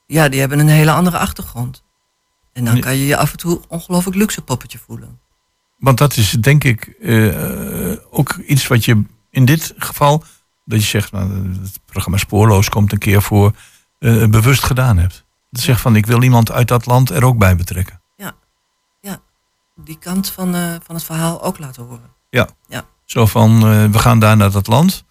[0.06, 1.84] Ja, die hebben een hele andere achtergrond.
[2.52, 5.20] En dan kan je je af en toe ongelooflijk luxe poppetje voelen.
[5.78, 10.24] Want dat is denk ik eh, ook iets wat je in dit geval,
[10.64, 13.52] dat je zegt, nou, het programma Spoorloos komt een keer voor,
[13.98, 15.24] eh, bewust gedaan hebt.
[15.50, 18.00] Dat zegt van, ik wil iemand uit dat land er ook bij betrekken.
[18.16, 18.34] Ja,
[19.00, 19.20] ja.
[19.76, 22.10] die kant van, eh, van het verhaal ook laten horen.
[22.30, 22.48] Ja.
[22.68, 22.84] Ja.
[23.10, 25.04] Zo van, eh, we gaan daar naar dat land.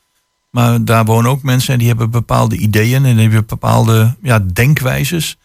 [0.49, 4.39] Maar daar wonen ook mensen en die hebben bepaalde ideeën en die hebben bepaalde ja,
[4.39, 5.37] denkwijzes.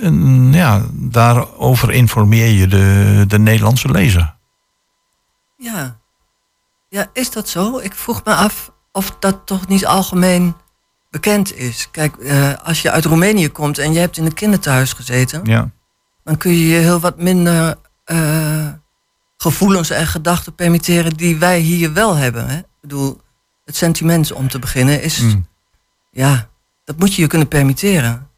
[0.00, 4.34] En ja, daarover informeer je de, de Nederlandse lezer.
[5.56, 5.98] Ja.
[6.88, 7.78] Ja, is dat zo?
[7.78, 10.54] Ik vroeg me af of dat toch niet algemeen
[11.10, 11.88] bekend is.
[11.90, 15.70] Kijk, eh, als je uit Roemenië komt en je hebt in een kinderthuis gezeten, Ja.
[16.24, 18.66] dan kun je je heel wat minder eh,
[19.42, 22.46] gevoelens en gedachten permitteren die wij hier wel hebben.
[22.48, 22.56] Hè?
[22.58, 23.20] Ik bedoel,
[23.64, 25.46] het sentiment om te beginnen is, Mm.
[26.10, 26.48] ja,
[26.84, 28.28] dat moet je je kunnen permitteren.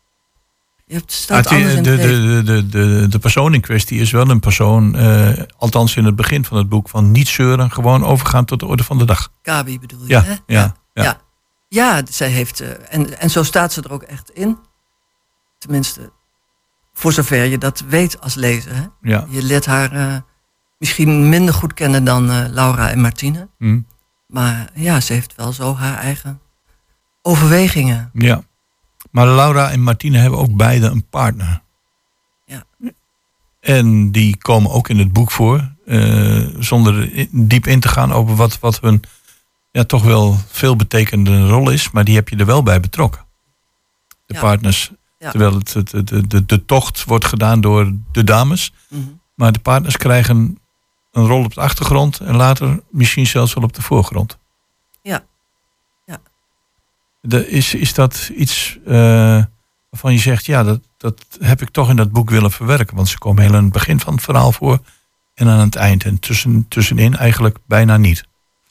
[0.86, 4.10] Je hebt staat Ah, anders de, de, de, de, de, de persoon in kwestie is
[4.10, 8.04] wel een persoon, eh, althans in het begin van het boek, van niet zeuren, gewoon
[8.04, 9.28] overgaan tot de orde van de dag.
[9.42, 10.30] Kabi bedoel je, Ja, hè?
[10.46, 11.02] ja, ja.
[11.02, 11.20] Ja,
[11.68, 12.60] ja zij heeft.
[12.60, 14.58] eh, en, en zo staat ze er ook echt in.
[15.58, 16.12] Tenminste,
[16.94, 18.74] voor zover je dat weet als lezer.
[18.74, 18.84] Hè?
[19.00, 19.26] Ja.
[19.28, 20.16] Je leert haar eh,
[20.82, 23.48] misschien minder goed kennen dan eh, Laura en Martine.
[23.58, 23.80] Hm.
[24.26, 26.40] Maar ja, ze heeft wel zo haar eigen
[27.22, 28.10] overwegingen.
[28.12, 28.42] Ja.
[29.10, 31.62] Maar Laura en Martine hebben ook beide een partner.
[32.46, 32.64] Ja.
[33.60, 35.70] En die komen ook in het boek voor.
[35.86, 39.02] eh, zonder diep in te gaan over wat, wat hun
[39.70, 41.90] ja, toch wel veel betekende rol is.
[41.90, 43.24] Maar die heb je er wel bij betrokken.
[44.26, 44.40] De Ja.
[44.40, 44.90] partners.
[45.18, 45.30] Ja.
[45.30, 48.72] Terwijl het, het- de, de, de tocht wordt gedaan door de dames.
[48.88, 49.00] Mhm.
[49.34, 50.58] Maar de partners krijgen
[51.12, 52.20] een rol op de achtergrond.
[52.20, 54.38] En later misschien zelfs wel op de voorgrond.
[55.02, 55.24] Ja.
[56.06, 56.20] Ja.
[57.20, 59.44] De, is, is dat iets eh,
[59.90, 62.96] waarvan je zegt, ja, dat, dat heb ik toch in dat boek willen verwerken.
[62.96, 64.78] Want ze komen heel aan het begin van het verhaal voor
[65.34, 66.04] en aan het eind.
[66.04, 68.24] En tussen, tussenin eigenlijk bijna niet.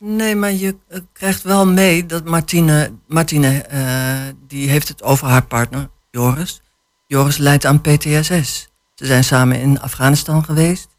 [0.03, 5.27] Nee, maar je eh, krijgt wel mee dat Martine, Martine eh, die heeft het over
[5.27, 6.61] haar partner, Joris.
[7.07, 8.69] Joris lijdt aan PTSS.
[8.95, 10.90] Ze zijn samen in Afghanistan geweest.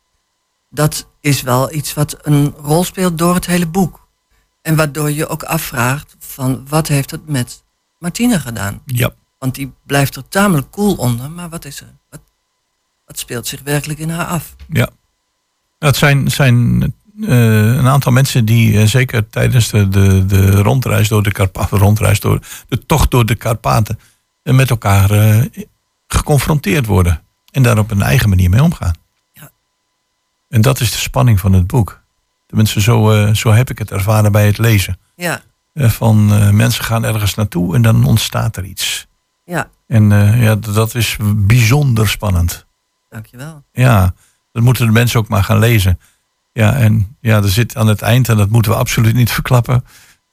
[0.74, 4.08] Dat is wel iets wat een rol speelt door het hele boek.
[4.62, 7.64] En waardoor je ook afvraagt van wat heeft het met
[7.98, 8.82] Martine gedaan?
[8.84, 9.10] Ja.
[9.38, 11.94] Want die blijft er tamelijk cool onder, maar wat is er?
[12.10, 12.20] Wat,
[13.06, 14.56] wat speelt zich werkelijk in haar af?
[14.68, 14.88] Ja.
[15.78, 16.82] Het zijn, zijn
[17.20, 21.78] eh, een aantal mensen die eh, zeker tijdens de, de, de rondreis door de Karpaten,
[21.78, 23.98] rondreis door de tocht door de Karpaten,
[24.42, 25.10] eh, met elkaar
[26.06, 27.22] geconfronteerd worden.
[27.50, 29.01] En daar op een eigen manier mee omgaan.
[30.52, 32.00] En dat is de spanning van het boek.
[32.46, 34.98] Tenminste, zo, eh, zo heb ik het ervaren bij het lezen.
[35.16, 35.40] Ja,
[35.72, 39.06] Eh, van eh, mensen gaan ergens naartoe en dan ontstaat er iets.
[39.44, 42.66] ja, En ja, dat is bijzonder spannend.
[43.08, 43.64] dankjewel.
[43.72, 44.14] Ja,
[44.52, 46.00] dat moeten de mensen ook maar gaan lezen.
[46.52, 49.84] Ja, en ja, er zit aan het eind, en dat moeten we absoluut niet verklappen.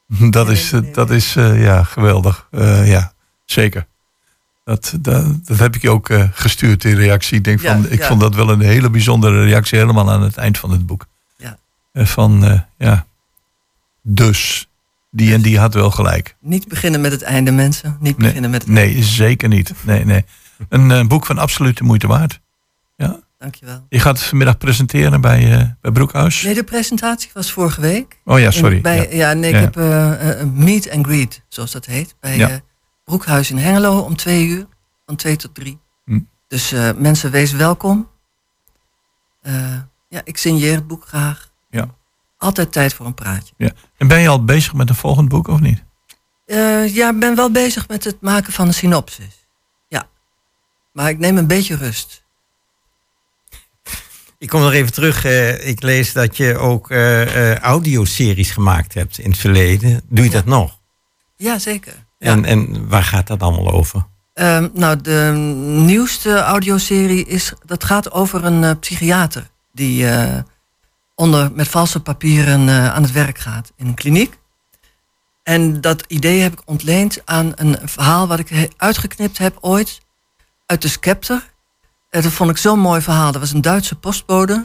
[0.29, 2.47] Dat is, dat is ja, geweldig.
[2.83, 3.13] Ja,
[3.45, 3.87] zeker.
[4.69, 7.37] Dat, dat, dat heb ik je ook eh, gestuurd in reactie.
[7.37, 8.07] Ik, denk Ja, van, ik ja.
[8.07, 11.05] vond dat wel een hele bijzondere reactie, helemaal aan het eind van het boek.
[11.37, 11.57] Ja.
[11.91, 13.05] Eh, van, eh, ja,
[14.01, 14.69] dus,
[15.11, 16.35] die en die had wel gelijk.
[16.39, 17.97] Niet beginnen met het einde, mensen.
[17.99, 19.73] Niet Nee, beginnen met het nee zeker niet.
[19.81, 20.25] Nee, nee.
[20.69, 22.39] Een boek van absolute moeite waard.
[22.95, 23.19] Ja.
[23.39, 23.85] Dankjewel.
[23.89, 26.41] Je gaat het vanmiddag presenteren bij, bij Broekhuis.
[26.43, 28.17] Nee, de presentatie was vorige week.
[28.25, 28.81] Oh ja, sorry.
[28.81, 29.33] Bij, Ja.
[29.33, 29.75] nee, ik heb
[30.53, 32.15] meet and greet, zoals dat heet.
[32.19, 32.61] Bij
[33.09, 34.67] Broekhuis in Hengelo om twee uur.
[35.05, 35.79] Van twee tot drie.
[36.05, 36.19] Hm.
[36.47, 38.09] Dus eh, mensen, wees welkom.
[39.41, 39.79] Eh,
[40.09, 41.51] ja, ik signeer het boek graag.
[41.69, 41.87] Ja.
[42.37, 43.53] altijd tijd voor een praatje.
[43.57, 43.71] Ja.
[43.97, 45.83] En ben je al bezig met een volgend boek of niet?
[46.45, 49.47] Eh, ja, ik ben wel bezig met het maken van een synopsis.
[49.87, 50.07] Ja.
[50.93, 52.23] Maar ik neem een beetje rust.
[54.37, 55.25] Ik kom nog even terug.
[55.25, 60.01] eh, ik lees dat je ook eh, eh, audioseries gemaakt hebt in het verleden.
[60.09, 60.79] Doe je dat nog?
[61.35, 62.07] Ja, zeker.
[62.19, 64.05] En, en waar gaat dat allemaal over?
[64.33, 65.31] Ehm, nou, de
[65.85, 70.41] nieuwste audioserie is, dat gaat over een eh, psychiater die eh,
[71.15, 74.37] onder, met valse papieren eh, aan het werk gaat in een kliniek.
[75.43, 80.01] En dat idee heb ik ontleend aan een verhaal wat ik uitgeknipt heb ooit
[80.65, 81.49] uit de Scepter.
[82.09, 83.31] Dat vond ik zo'n mooi verhaal.
[83.31, 84.63] Dat was een Duitse postbode.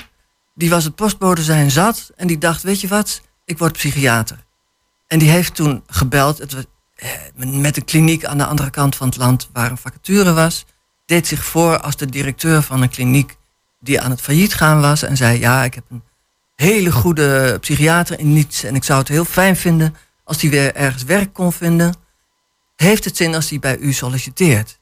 [0.55, 4.45] Die was het postbode zijn zat en die dacht, weet je wat, ik word psychiater.
[5.07, 6.65] En die heeft toen gebeld, het was,
[7.35, 10.65] met een kliniek aan de andere kant van het land waar een vacature was.
[11.07, 13.37] Deed zich voor als de directeur van een kliniek
[13.81, 15.03] die aan het failliet gaan was.
[15.03, 16.03] En zei, ja, ik heb een
[16.57, 18.65] hele goede psychiater in niets.
[18.65, 21.95] En ik zou het heel fijn vinden als hij weer ergens werk kon vinden.
[22.77, 24.79] Heeft het zin als hij bij u solliciteert?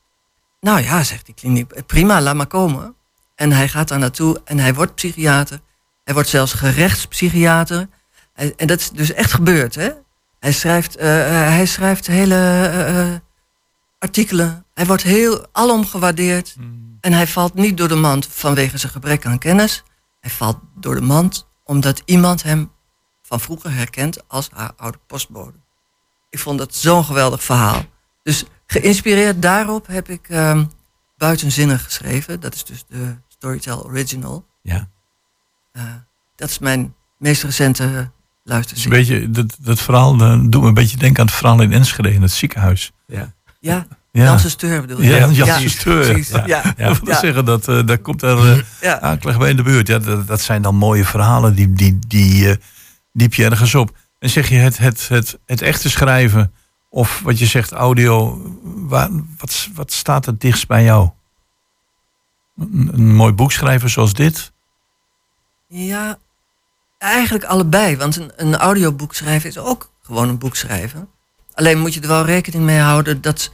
[0.60, 2.94] Nou ja, zegt die kliniek, prima, laat maar komen.
[3.34, 5.60] En hij gaat daar naartoe en hij wordt psychiater.
[6.04, 7.88] Hij wordt zelfs gerechtspsychiater.
[8.32, 9.90] Hij- En dat is dus echt gebeurd, hè?
[10.42, 13.20] Hij schrijft, eh, hij schrijft hele eh, eh,
[13.98, 14.64] artikelen.
[14.74, 16.56] Hij wordt heel alom gewaardeerd.
[17.00, 19.82] En hij valt niet door de mand vanwege zijn gebrek aan kennis.
[20.20, 22.70] Hij valt door de mand omdat iemand hem
[23.22, 25.58] van vroeger herkent als haar oude postbode.
[26.30, 27.82] Ik vond dat zo'n geweldig verhaal.
[28.22, 30.64] Dus geïnspireerd daarop heb ik ehm
[31.22, 32.40] Buitenzinnig geschreven.
[32.40, 34.46] Dat is dus de Storytel Original.
[34.62, 34.88] Ja.
[35.72, 35.82] Eh,
[36.34, 38.10] dat is mijn meest recente
[38.44, 38.98] Is luisterserie.
[38.98, 40.16] een beetje, dat, dat verhaal
[40.50, 42.92] doet me een beetje denken aan het verhaal in Enschede in het ziekenhuis.
[43.06, 43.32] Ja.
[43.60, 44.24] Ja, Ja.
[44.24, 45.08] Janssen Steur bedoel je?
[45.10, 46.04] Ja, Janssen Steur.
[46.12, 46.28] precies.
[46.28, 46.44] Ja.
[46.46, 46.94] Ja.
[47.04, 49.00] Ja, zeggen, dat, eh, daar komt er eh Ja.
[49.00, 49.86] aanklag bij in de buurt.
[49.86, 52.56] Ja, dat, dat zijn dan mooie verhalen, die, die, die eh,
[53.12, 53.96] diep je ergens op.
[54.18, 56.52] En zeg je het, het, het, het echte schrijven,
[56.90, 61.10] of wat je zegt, audio, waar, wat, wat staat het dichtst bij jou?
[62.58, 64.52] Een, een mooi boek schrijven zoals dit?
[65.68, 66.18] Ja,
[67.02, 67.96] eigenlijk allebei.
[67.96, 71.08] Want een, een audioboek schrijven is ook gewoon een boek schrijven.
[71.54, 73.50] Alleen moet je er wel rekening mee houden dat,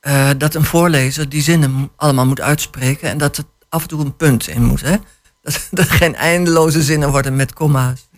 [0.00, 3.08] eh, dat een voorlezer die zinnen allemaal moet uitspreken.
[3.08, 4.80] En dat er af en toe een punt in moet.
[4.80, 4.96] Hè?
[5.42, 8.08] Dat, dat er geen eindeloze zinnen worden met komma's.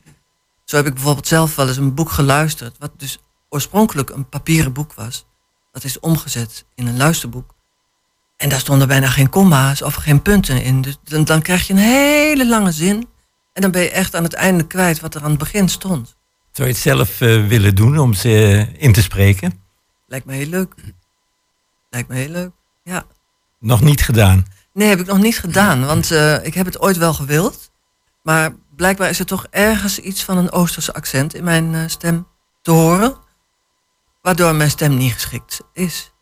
[0.64, 2.76] Zo heb ik bijvoorbeeld zelf wel eens een boek geluisterd.
[2.78, 3.18] Wat dus
[3.48, 5.26] oorspronkelijk een papieren boek was.
[5.72, 7.54] Dat is omgezet in een luisterboek.
[8.36, 10.82] En daar stonden bijna geen komma's of geen punten in.
[10.82, 13.08] Dus dan, dan krijg je een hele lange zin.
[13.60, 16.16] En dan ben je echt aan het einde kwijt wat er aan het begin stond.
[16.52, 19.62] Zou je het zelf eh, willen doen om ze eh, in te spreken?
[20.06, 20.74] Lijkt me heel leuk.
[21.90, 22.50] Lijkt me heel leuk.
[22.82, 23.04] Ja.
[23.58, 24.46] Nog niet gedaan.
[24.72, 25.86] Nee, heb ik nog niet gedaan.
[25.86, 27.70] Want eh, ik heb het ooit wel gewild.
[28.22, 32.26] Maar blijkbaar is er toch ergens iets van een Oosterse accent in mijn eh, stem
[32.62, 33.14] te horen.
[34.22, 36.12] Waardoor mijn stem niet geschikt is.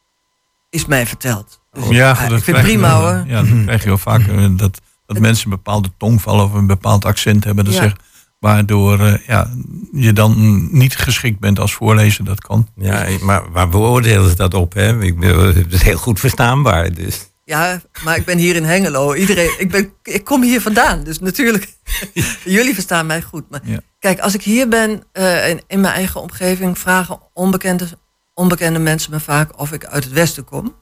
[0.70, 1.60] Is mij verteld.
[1.72, 3.24] Dus, ja, ah, dat ik vind het krijg je prima hoor.
[3.26, 4.58] Ja, dat krijg je wel vaak.
[4.58, 4.80] Dat,
[5.14, 7.64] dat mensen een bepaalde tongval of een bepaald accent hebben.
[7.64, 7.80] Dat Ja.
[7.82, 7.92] zeg,
[8.38, 9.50] waardoor eh, ja,
[9.92, 12.24] je dan niet geschikt bent als voorlezer.
[12.24, 12.68] Dat kan.
[12.76, 14.72] Ja, maar waar beoordelen ze dat op?
[14.74, 15.00] Hè?
[15.02, 16.92] Ik bedoel, Het is heel goed verstaanbaar.
[16.94, 17.30] Dus.
[17.44, 19.14] Ja, maar ik ben hier in Hengelo.
[19.14, 21.74] Iedereen, ik, ben, ik kom hier vandaan, dus natuurlijk.
[22.44, 23.50] jullie verstaan mij goed.
[23.50, 23.80] Maar Ja.
[23.98, 27.88] kijk, als ik hier ben eh, in, in mijn eigen omgeving, vragen onbekende,
[28.34, 30.74] onbekende mensen me vaak of ik uit het westen kom.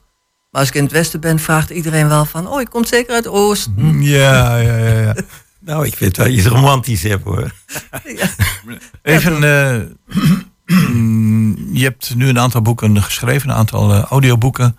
[0.57, 3.13] Maar als ik in het westen ben, vraagt iedereen wel van: Oh, je komt zeker
[3.13, 4.01] uit het oosten.
[4.01, 4.99] Ja, ja, ja.
[4.99, 5.15] ja.
[5.59, 7.51] Nou, ik vind wel iets romantisch heb hoor.
[9.01, 9.81] Even, eh,
[11.79, 14.77] je hebt nu een aantal boeken geschreven, een aantal eh, audioboeken.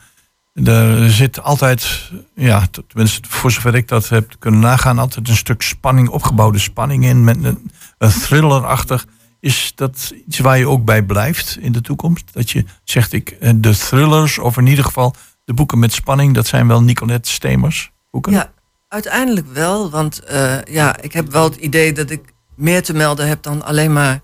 [0.65, 5.63] Er zit altijd, ja, tenminste voor zover ik dat heb kunnen nagaan, altijd een stuk
[5.63, 9.07] spanning, opgebouwde spanning in, met een, een thriller-achtig.
[9.41, 12.33] Is dat iets waar je ook bij blijft in de toekomst?
[12.33, 15.15] Dat je zegt, ik, eh, de thrillers, of in ieder geval
[15.49, 18.33] de boeken met spanning, dat zijn wel Nicolette Stemers boeken?
[18.33, 18.53] Ja,
[18.89, 19.91] uiteindelijk wel.
[19.91, 23.63] Want eh, ja, ik heb wel het idee dat ik meer te melden heb dan
[23.65, 24.21] alleen maar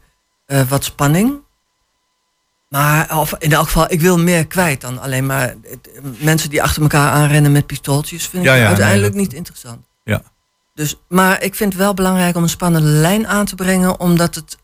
[0.46, 1.42] eh, wat spanning.
[2.68, 5.56] Maar of in elk geval, ik wil meer kwijt dan alleen maar eh,
[6.18, 8.26] mensen die achter elkaar aanrennen met pistooltjes.
[8.26, 9.86] Vind ik Ja, ja, uiteindelijk nee, dat- niet interessant.
[10.04, 10.22] Ja.
[10.74, 14.34] Dus, maar ik vind het wel belangrijk om een spannende lijn aan te brengen, omdat
[14.34, 14.58] het.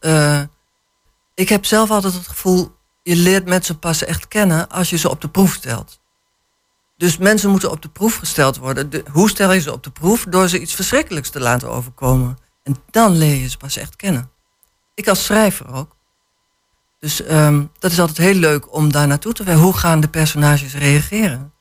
[1.35, 5.11] ik heb zelf altijd het gevoel, je leert mensen pas echt kennen als je ze
[5.11, 6.00] op de proef stelt.
[7.01, 8.91] Dus mensen moeten op de proef gesteld worden.
[8.91, 10.25] De- hoe stel je ze op de proef?
[10.29, 12.39] Door ze iets verschrikkelijks te laten overkomen.
[12.63, 14.31] En dan leer je ze pas echt kennen.
[14.95, 15.97] Ik als schrijver ook.
[16.99, 19.63] Dus ehm, dat is altijd heel leuk om daar naartoe te werken.
[19.63, 21.53] Hoe gaan de personages reageren?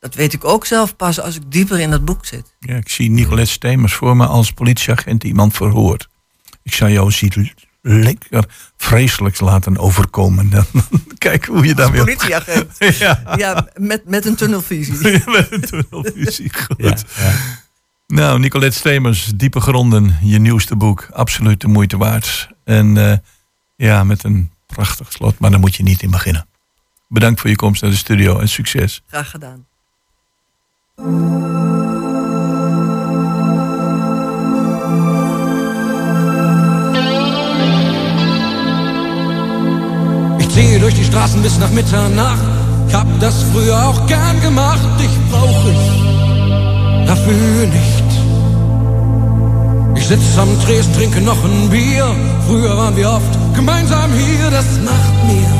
[0.00, 2.56] Dat weet ik ook zelf pas als ik dieper in dat boek zit.
[2.60, 6.08] Ja, ik zie Nicolette Stemers voor me als politieagent die iemand verhoort.
[6.62, 7.52] Ik zou jou zien
[7.88, 8.44] lekker
[8.76, 10.50] vreselijks laten overkomen.
[10.50, 10.64] Dan
[11.18, 12.04] kijk hoe je daar weer...
[12.04, 12.72] Politieagent.
[12.98, 13.22] Ja.
[13.36, 15.22] ja, met, met een tunnelvisie.
[15.26, 17.04] met een tunnelvisie, goed.
[18.06, 21.08] Nou, Nicolette Stemers, Diepe Gronden, je nieuwste boek.
[21.12, 22.48] Absoluut de moeite waard.
[22.64, 23.18] En eh,
[23.76, 26.46] ja, met een prachtig slot, maar daar moet je niet in beginnen.
[27.08, 29.02] Bedankt voor je komst naar de studio en succes.
[29.06, 29.66] Graag gedaan.
[40.86, 42.46] Durch die Straßen bis nach Mitternacht.
[42.86, 44.86] Ich hab das früher auch gern gemacht.
[45.00, 48.08] Dich brauch ich dafür nicht.
[49.96, 52.06] Ich sitz am Tresen, trinke noch ein Bier.
[52.46, 54.48] Früher waren wir oft gemeinsam hier.
[54.52, 55.50] Das macht mir,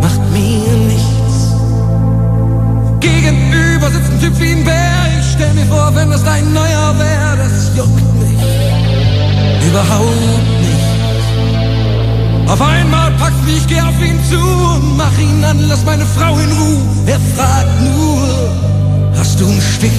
[0.00, 1.34] macht mir nichts.
[3.00, 5.00] Gegenüber sitzt ein Typ wie ein Bär.
[5.18, 8.38] Ich stell mir vor, wenn das dein neuer wär, das juckt mich
[9.68, 10.61] überhaupt.
[12.48, 16.04] Auf einmal packt mich, ich geh auf ihn zu und mach ihn an, lass meine
[16.04, 16.82] Frau in Ruhe.
[17.06, 18.28] Er fragt nur,
[19.16, 19.90] hast du einen Stich?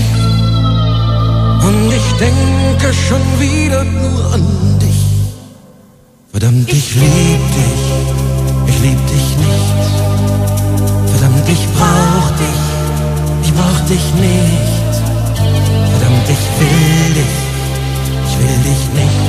[1.67, 4.45] Und ich denke schon wieder nur an
[4.79, 5.01] dich.
[6.31, 7.83] Verdammt, ich lieb dich,
[8.67, 9.73] ich lieb dich nicht.
[11.11, 12.61] Verdammt, ich brauch dich,
[13.43, 14.91] ich brauch dich nicht.
[15.91, 17.35] Verdammt, ich will dich,
[18.27, 19.21] ich will dich nicht,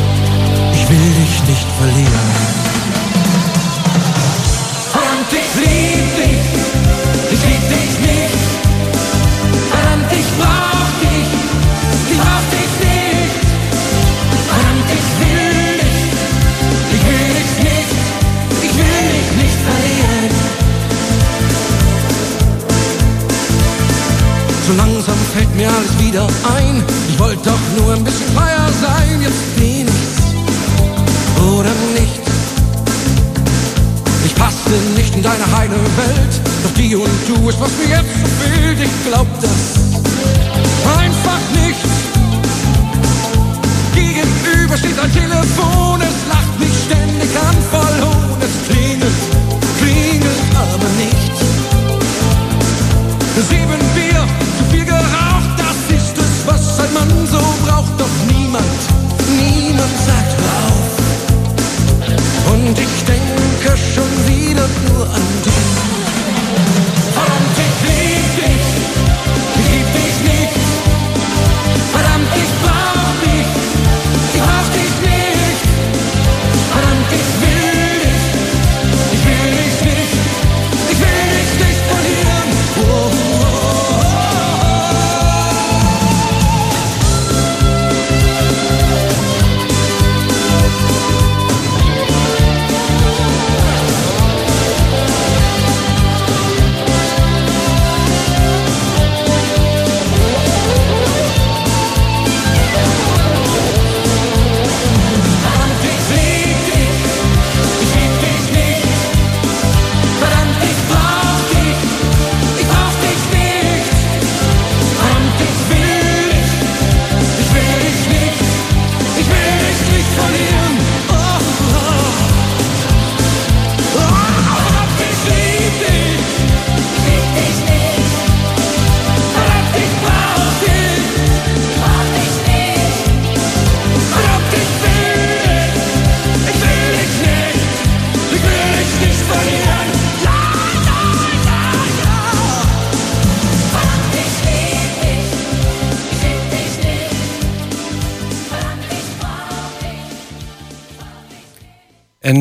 [0.74, 2.83] ich will dich nicht verlieren.
[11.04, 13.34] Ich brauch dich nicht.
[16.92, 17.90] Ich will dich,
[18.62, 20.32] ich nicht, ich verlieren.
[24.66, 26.26] So langsam fällt mir alles wieder
[26.56, 26.82] ein.
[27.10, 29.20] Ich wollte doch nur ein bisschen freier sein.
[29.22, 30.22] Jetzt bin ich's
[31.42, 32.22] oder nicht.
[34.24, 38.14] Ich passe nicht in deine heile Welt, doch die und du ist, was mir jetzt
[38.20, 38.80] so fehlt.
[38.80, 39.83] Ich glaub das.
[43.94, 48.40] Gegenüber steht ein Telefon, es lacht mich ständig an, voll Hohn.
[48.40, 49.20] Es klingelt,
[49.78, 51.34] klingelt aber nicht.
[53.48, 54.24] Sieben Bier,
[54.58, 57.92] zu viel geraucht, das ist es, was ein Mann so braucht.
[57.98, 58.80] Doch niemand,
[59.28, 60.94] niemand sagt auf.
[62.52, 65.64] Und ich denke schon wieder nur an dich.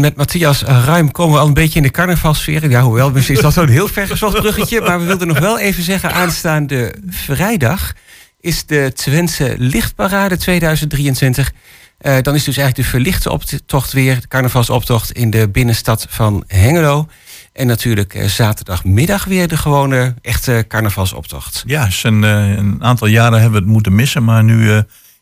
[0.04, 2.70] Met Matthias Ruim komen we al een beetje in de carnavalsfeer.
[2.70, 4.82] Ja, hoewel, misschien is dat zo'n heel ver gezocht bruggetje.
[4.82, 7.94] Maar we wilden nog wel even zeggen, aanstaande vrijdag
[8.40, 11.52] is de Twentse Lichtparade 2023.
[11.98, 16.44] Eh, dan is dus eigenlijk de verlichte optocht weer, de carnavalsoptocht in de binnenstad van
[16.48, 17.08] Hengelo.
[17.54, 21.64] En natuurlijk eh, zaterdagmiddag weer de gewone echte carnavalsoptocht.
[21.66, 24.80] Ja, een, eh, een aantal jaren hebben we het moeten missen, maar nu eh,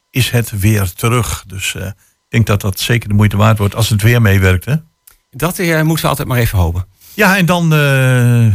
[0.10, 1.44] is het weer terug.
[1.48, 1.92] Dus eh,
[2.32, 4.66] denk dat dat zeker de moeite waard wordt als het weer meewerkt.
[4.66, 4.76] Hè?
[5.30, 6.86] Dat eh, moeten we altijd maar even hopen.
[7.14, 7.80] Ja, en dan eh,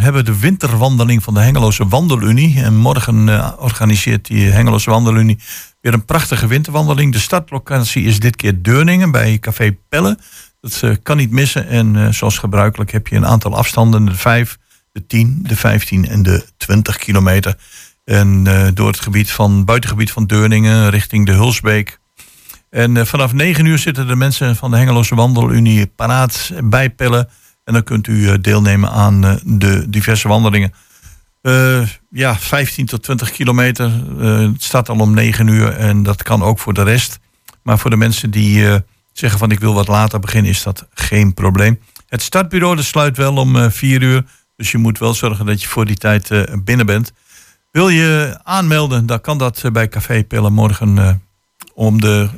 [0.02, 2.62] hebben we de winterwandeling van de Hengeloze Wandelunie.
[2.62, 5.38] En morgen eh, organiseert die Hengeloze Wandelunie
[5.80, 7.12] weer een prachtige winterwandeling.
[7.12, 10.18] De startlocatie is dit keer Deurningen bij Café Pelle.
[10.60, 11.68] Dat kan niet missen.
[11.68, 14.04] En zoals gebruikelijk heb je een aantal afstanden.
[14.04, 14.58] De 5,
[14.92, 17.56] de 10, de 15 en de 20 kilometer.
[18.04, 21.98] En door het gebied van, buitengebied van Deurningen richting de Hulsbeek.
[22.76, 27.28] En eh, vanaf 9 uur zitten de mensen van de Hengeloze Wandelunie paraat bij Pellen.
[27.66, 30.72] En dan kunt u eh, deelnemen aan eh, de diverse wandelingen.
[32.10, 33.92] Ja, 15 tot 20 kilometer.
[34.20, 37.18] Eh, het staat al om 9 uur en dat kan ook voor de rest.
[37.62, 41.34] Maar voor de mensen die zeggen van ik wil wat later beginnen, is dat geen
[41.34, 41.78] probleem.
[42.08, 44.24] Het startbureau sluit wel om eh 4 uur.
[44.56, 46.28] Dus je moet wel zorgen dat je voor die tijd
[46.64, 47.12] binnen bent.
[47.70, 51.22] Wil je aanmelden, dan kan dat bij Café Pellen morgen
[51.74, 52.28] om de,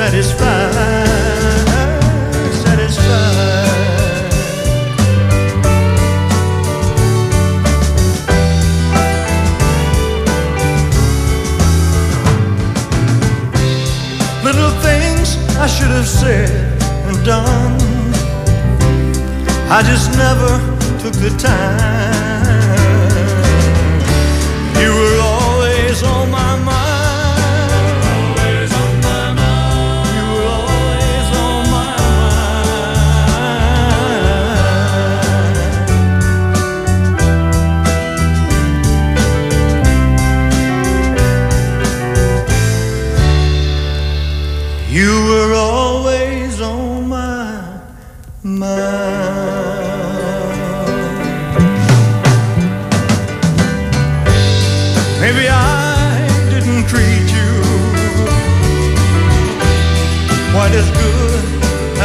[0.00, 1.06] Satisfied.
[2.64, 4.32] Satisfied.
[14.42, 16.48] Little things I should have said
[17.06, 17.76] and done.
[19.68, 20.52] I just never
[21.02, 22.70] took the time.
[24.80, 26.79] You were always on my mind.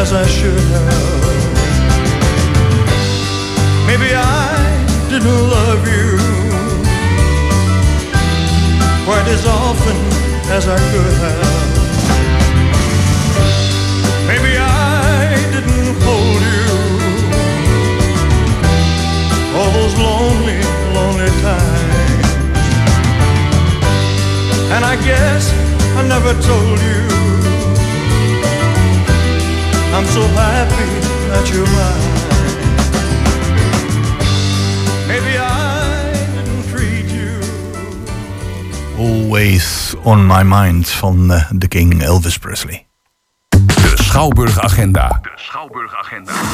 [0.05, 1.23] As I should have.
[3.89, 4.53] Maybe I
[5.09, 6.09] didn't love you
[9.07, 9.97] quite as often
[10.57, 11.69] as I could have.
[14.29, 16.67] Maybe I didn't hold you
[19.57, 20.61] all those lonely,
[20.97, 22.29] lonely times.
[24.75, 25.43] And I guess
[25.97, 27.24] I never told you
[29.95, 30.89] I'm so happy
[31.29, 32.13] that you're mine.
[35.07, 37.39] Maybe I didn't treat you
[38.97, 42.85] Always on my mind van eh, de King Elvis Presley.
[43.49, 45.21] De Schouwburg Agenda.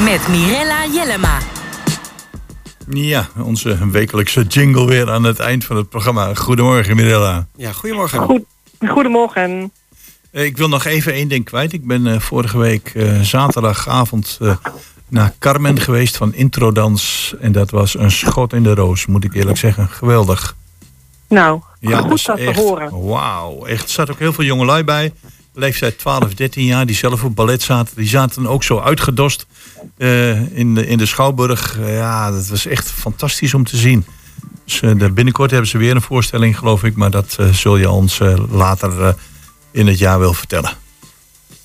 [0.04, 1.38] Met Mirella Jellema.
[2.90, 6.34] Ja, onze wekelijkse jingle weer aan het eind van het programma.
[6.34, 7.48] Goedemorgen, Mirella.
[7.56, 8.20] Ja, goedemorgen.
[8.20, 8.44] Goed,
[8.88, 9.72] goedemorgen.
[10.32, 11.74] Eh, Ik wil nog even één ding kwijt.
[11.74, 14.40] Ik ben eh, vorige week eh, zaterdagavond
[15.08, 17.34] naar Carmen geweest van Introdans.
[17.40, 19.90] En dat was een schot in de roos, moet ik eerlijk zeggen.
[19.90, 20.56] Geweldig.
[21.30, 23.06] Nou, Ja, goed was dat te horen.
[23.08, 23.84] Wauw, echt.
[23.84, 25.14] Er zat ook heel veel jongelui bij.
[25.54, 27.96] leeftijd 12, 13 jaar, die zelf op ballet zaten.
[27.96, 29.46] Die zaten ook zo uitgedost
[30.54, 31.78] in, de, in de Schouwburg.
[31.86, 34.06] Ja, dat was echt fantastisch om te zien.
[34.66, 34.80] Dus
[35.14, 36.96] binnenkort hebben ze weer een voorstelling, geloof ik.
[36.96, 38.20] Maar dat zul je ons
[38.50, 39.16] later
[39.72, 40.72] in het jaar wel vertellen.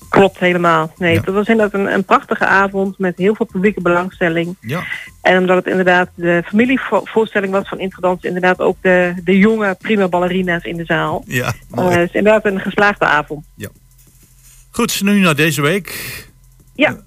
[0.09, 0.93] Klopt helemaal.
[0.97, 1.21] Nee, Ja.
[1.21, 4.55] dat was inderdaad een, een prachtige avond met heel veel publieke belangstelling.
[4.61, 4.83] Ja.
[5.21, 10.07] En omdat het inderdaad de familievoorstelling was van Introdans, inderdaad ook de, de jonge prima
[10.07, 11.23] ballerina's in de zaal.
[11.27, 13.45] Ja, Eh, het is inderdaad een geslaagde avond.
[14.71, 16.25] Goed, nu naar deze week.
[16.75, 16.97] Ja.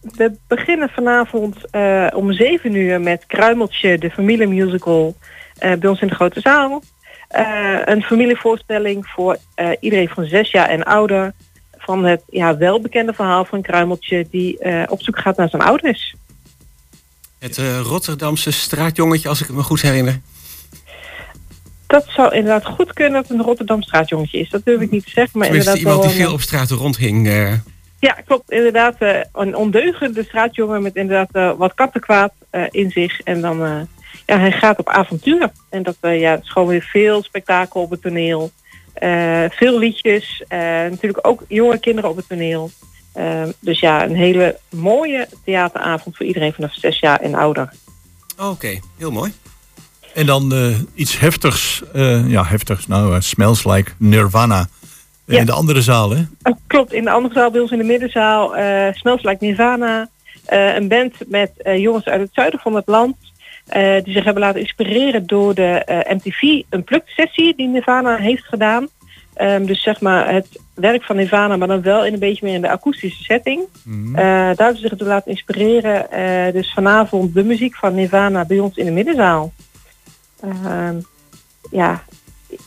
[0.00, 5.16] We beginnen vanavond eh, om 7 uur met Kruimeltje, de familiemusical,
[5.58, 6.82] eh bij ons in de grote zaal.
[7.28, 11.32] Eh, een familievoorstelling voor eh, iedereen van zes jaar en ouder.
[11.78, 16.14] Van het ja, welbekende verhaal van Kruimeltje die eh, op zoek gaat naar zijn ouders.
[17.38, 20.20] Het Rotterdamse straatjongetje, als ik het me goed herinner.
[21.86, 24.50] Dat zou inderdaad goed kunnen dat het een Rotterdam straatjongetje is.
[24.50, 25.38] Dat durf ik niet te zeggen.
[25.38, 27.28] Maar Tenminste, inderdaad iemand die veel op straat rondhing.
[27.98, 28.50] Ja, klopt.
[28.50, 28.96] Inderdaad,
[29.32, 32.32] een ondeugende straatjongen met inderdaad wat kattenkwaad
[32.70, 33.20] in zich.
[33.20, 33.88] En dan,
[34.26, 35.50] ja, hij gaat op avontuur.
[35.70, 38.50] En dat eh, ja, het is gewoon weer veel spektakel op het toneel.
[38.94, 40.44] Eh, veel liedjes.
[40.48, 42.70] eh, natuurlijk ook jonge kinderen op het toneel.
[43.60, 47.72] Dus ja, een hele mooie theateravond voor iedereen vanaf zes jaar en ouder.
[48.38, 49.32] Oké, heel mooi.
[50.14, 51.82] En dan eh, iets heftigs.
[52.26, 52.86] ja, heftigs.
[52.86, 54.66] Nou, smells like Nirvana.
[55.24, 55.38] Ja.
[55.38, 56.22] In de andere zaal, hè?
[56.66, 58.48] Klopt, in de andere zaal bij ons in de middenzaal
[58.94, 60.08] Smells Like Nirvana.
[60.46, 63.16] een band met jongens uit het zuiden van het land.
[63.64, 68.44] Eh, die zich hebben laten inspireren door de eh, MTV Unplugged sessie die Nirvana heeft
[68.44, 68.88] gedaan.
[69.34, 72.54] Ehm, dus zeg maar het werk van Nirvana, maar dan wel in een beetje meer
[72.54, 73.62] in de akoestische setting.
[74.14, 76.06] Eh, daar hebben ze zich door laten inspireren.
[76.52, 79.52] Dus vanavond de muziek van Nirvana bij ons in de middenzaal.
[80.40, 80.96] Ehm,
[81.70, 82.02] ja,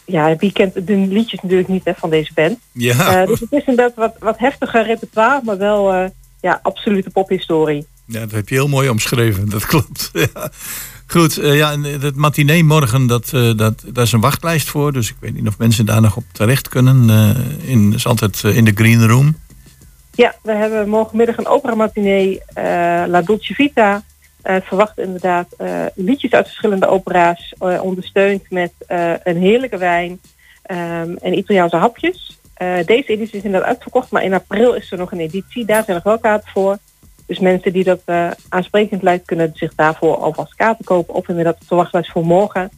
[0.05, 2.59] ja, wie kent de liedjes natuurlijk niet hè, van deze band.
[2.71, 3.25] Ja.
[3.25, 7.87] Dus het is inderdaad wat, wat heftiger repertoire, maar wel ja, absolute pophistorie.
[8.07, 10.11] Ja, dat heb je heel mooi omschreven, dat klopt.
[11.07, 14.93] Goed, eh, ja, het matinee morgen, dat, eh, dat, daar is een wachtlijst voor.
[14.93, 17.09] Dus ik weet niet of mensen daar nog op terecht kunnen.
[17.09, 19.37] eh in, is altijd eh, in de green room.
[20.11, 22.63] Ja, we hebben morgenmiddag een opera matinee, eh,
[23.07, 24.03] La Dolce Vita.
[24.41, 30.19] Eh, verwacht inderdaad eh, liedjes uit verschillende opera's, eh, ondersteund met eh, een heerlijke wijn
[30.61, 32.39] ehm, en Italiaanse hapjes.
[32.53, 35.65] Eh, deze editie is inderdaad uitverkocht, maar in april is er nog een editie.
[35.65, 36.77] Daar zijn nog wel kaarten voor.
[37.27, 41.13] Dus mensen die dat eh, aansprekend lijkt, kunnen zich daarvoor alvast kaarten kopen.
[41.13, 42.71] Of inderdaad op de wachtlijst voor morgen.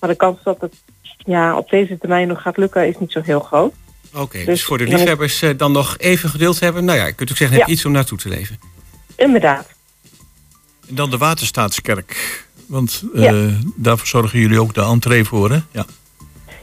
[0.00, 0.74] Maar de kans dat het
[1.18, 3.74] ja, op deze termijn nog gaat lukken is niet zo heel groot.
[4.14, 6.84] Oké, dus, Dus voor de is- liefhebbers eh, dan nog even geduld hebben.
[6.84, 7.72] Nou ja, je kunt ook zeggen, heb Ja.
[7.72, 8.58] iets om naartoe te leven.
[9.16, 9.68] Inderdaad.
[10.88, 12.44] En dan de Waterstaatskerk.
[12.66, 13.50] Want eh, Ja.
[13.76, 15.58] daarvoor zorgen jullie ook de entree voor, hè?
[15.70, 15.84] Ja.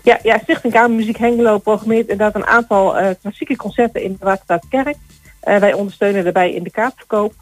[0.04, 4.96] Ja, ja Stichting Kamermuziek Hengelo programmeert inderdaad een aantal eh, klassieke concerten in de Waterstaatskerk.
[5.44, 7.34] Eh, wij ondersteunen daarbij in de kaartverkoop.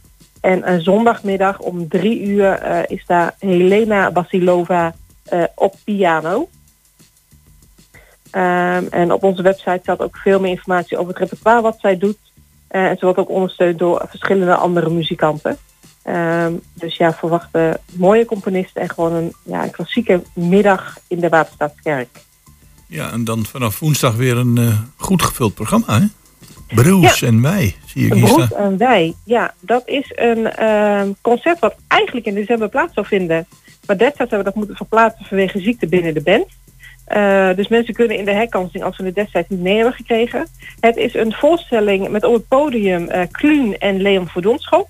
[0.42, 4.94] En een zondagmiddag om drie uur eh, is daar Helena Basilova
[5.24, 6.50] eh, op piano.
[8.32, 11.98] Ehm, en op onze website staat ook veel meer informatie over het repertoire wat zij
[11.98, 12.18] doet.
[12.68, 15.58] Eh, en ze wordt ook ondersteund door verschillende andere muzikanten.
[16.04, 21.20] Ehm, dus ja, verwacht eh, mooie componisten en gewoon een, ja, een klassieke middag in
[21.20, 22.10] de Waterstaatskerk.
[22.88, 26.06] ja, en dan vanaf woensdag weer een eh, goed gevuld programma, hè?
[26.76, 28.64] Broers en wij, zie ik hier Broed staan.
[28.64, 33.48] en wij, ja, dat is een ehm, concert wat eigenlijk in december plaats zou vinden.
[33.86, 36.48] Maar destijds hebben we dat moeten verplaatsen vanwege ziekte binnen de band.
[37.06, 40.48] Eh, dus mensen kunnen in de herkansing, als we het destijds niet mee hebben gekregen.
[40.80, 44.90] Het is een voorstelling met op het podium Kluun en Leon Verdonschop.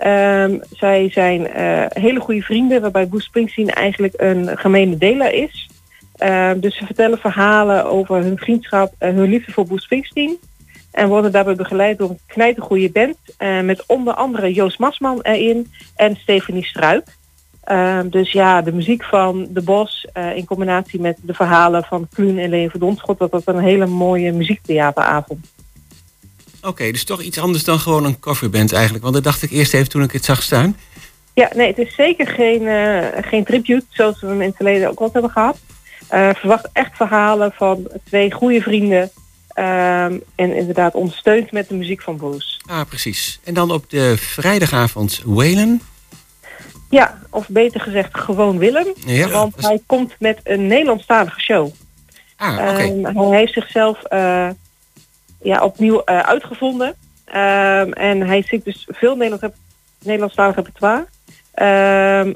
[0.00, 5.68] Ehm, zij zijn eh, hele goede vrienden, waarbij Bruce Springsteen eigenlijk een gemene deler is.
[6.16, 10.38] Ehm, dus ze vertellen verhalen over hun vriendschap en hun liefde voor Bruce Springsteen.
[10.90, 13.16] En worden daarbij begeleid door een knijtergoeie band.
[13.36, 17.18] eh, met onder andere Joost Masman erin en Stephanie Struik.
[17.64, 22.08] Ehm, dus ja, de muziek van De Bos eh, in combinatie met de verhalen van
[22.12, 23.18] Kluun en Leen Verdonschot.
[23.18, 25.46] Dat was een hele mooie muziektheateravond.
[26.62, 29.02] Oké, dus toch iets anders dan gewoon een coverband eigenlijk.
[29.02, 30.76] Want dat dacht ik eerst even toen ik het zag staan.
[31.34, 34.90] Ja, nee, het is zeker geen, eh, geen tribute zoals we hem in het verleden
[34.90, 35.58] ook wel hebben gehad.
[36.08, 39.10] Eh, verwacht echt verhalen van twee goede vrienden.
[39.54, 42.60] Ehm, en inderdaad ondersteund met de muziek van Bruce.
[42.66, 43.40] Ah, precies.
[43.44, 45.80] En dan op de vrijdagavond Whalen.
[46.90, 48.86] Ja, of beter gezegd gewoon Willem.
[49.06, 51.70] Ja, want is- hij komt met een Nederlandstalige show.
[52.36, 52.80] Ah, oké.
[52.82, 54.48] Ehm, hij heeft zichzelf eh,
[55.42, 56.94] ja, opnieuw eh, uitgevonden.
[57.24, 59.54] Ehm, en hij zingt dus veel Nederlands rep-
[60.02, 61.06] Nederlandstalig repertoire.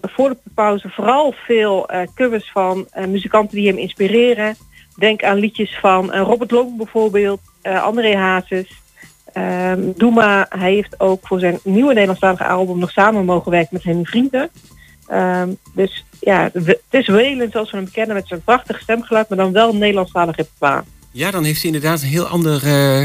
[0.03, 4.57] Voor de pauze vooral veel eh, covers van muzikanten die hem inspireren.
[4.95, 8.83] Denk aan liedjes van eh, Robert Long bijvoorbeeld, eh, André Hazes.
[9.33, 13.83] Ehm Doema, hij heeft ook voor zijn nieuwe Nederlandstalige album nog samen mogen werken met
[13.83, 14.51] zijn vrienden.
[15.07, 19.39] Ehm, dus ja, het is Welen zoals we hem kennen met zijn prachtig stemgeluid, maar
[19.39, 20.85] dan wel Nederlandstalig repertoire.
[21.11, 23.01] Ja, dan heeft hij inderdaad een heel ander, eh,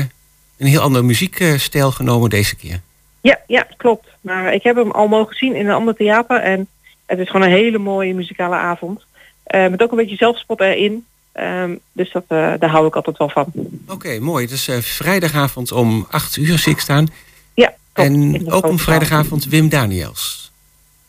[0.57, 2.81] een heel ander muziekstijl genomen deze keer.
[3.21, 4.07] Ja, ja, klopt.
[4.21, 6.67] Maar ik heb hem al mogen zien in een ander theater en
[7.05, 9.05] het is gewoon een hele mooie muzikale avond.
[9.45, 11.05] Met ook een beetje zelfspot erin.
[11.39, 13.45] Ehm, dus dat, eh, daar hou ik altijd wel van.
[13.87, 14.47] Oké, mooi.
[14.47, 17.07] Dus eh, vrijdagavond om 8 uur zie ik staan.
[17.53, 20.51] Ja, En in de ook om vrijdagavond Wim Daniels.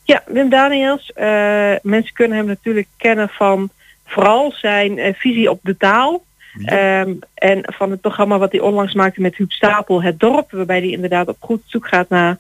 [0.04, 1.12] Ja, Wim Daniels.
[1.12, 3.70] eh, mensen kunnen hem natuurlijk kennen van
[4.06, 6.24] vooral zijn visie op de taal.
[6.64, 10.50] Ehm, en van het programma wat hij onlangs maakte met Huub Stapel, Het Dorp.
[10.50, 12.38] Waarbij hij inderdaad op goed zoek gaat naar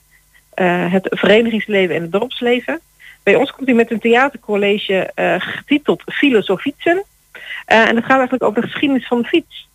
[0.90, 2.80] het verenigingsleven en het dorpsleven.
[3.22, 7.04] Bij ons komt hij met een theatercollege getiteld Filosofietsen.
[7.70, 9.68] Eh, en dat gaat eigenlijk over de geschiedenis van de fiets.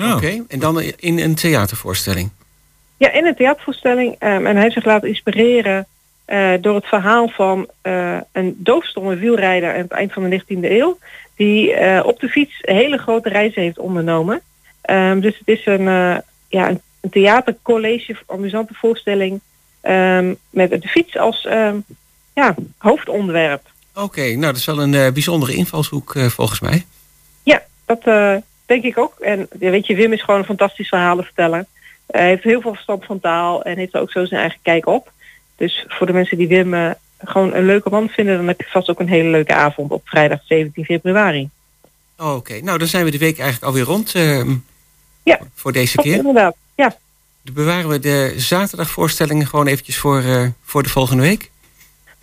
[0.00, 2.30] Oké, en dan in een theatervoorstelling.
[2.96, 4.16] Ja, in een theatervoorstelling.
[4.18, 5.86] ehm, en hij heeft zich laten inspireren
[6.24, 10.70] eh, door het verhaal van eh, een doofstomme wielrijder aan het eind van de 19e
[10.70, 10.98] eeuw.
[11.36, 14.40] Die eh, op de fiets hele grote reizen heeft ondernomen.
[14.80, 16.16] Ehm, dus het is een, eh,
[16.48, 16.80] ja, een,
[17.10, 19.40] theatercollege, amusante voorstelling.
[19.80, 21.76] ehm, met de fiets als ehm,
[22.34, 23.62] ja, hoofdonderwerp.
[24.02, 26.86] Oké, nou dat is wel een eh, bijzondere invalshoek eh, volgens mij.
[27.42, 28.34] Ja, dat eh,
[28.66, 29.18] denk ik ook.
[29.18, 31.66] En weet je, Wim is gewoon een fantastisch verhalenverteller.
[32.06, 34.86] Hij heeft heel veel verstand van taal en heeft er ook zo zijn eigen kijk
[34.86, 35.12] op.
[35.56, 38.88] Dus voor de mensen die Wim gewoon een leuke man vinden, dan heb je vast
[38.88, 41.48] ook een hele leuke avond op vrijdag 17 februari.
[42.18, 44.54] Oké, nou dan zijn we de week eigenlijk alweer rond ehm,
[45.22, 46.16] Ja, voor deze keer.
[46.16, 46.56] inderdaad.
[46.74, 46.96] Ja,
[47.42, 50.22] Dan bewaren we de zaterdagvoorstellingen gewoon eventjes voor,
[50.64, 51.50] voor de volgende week.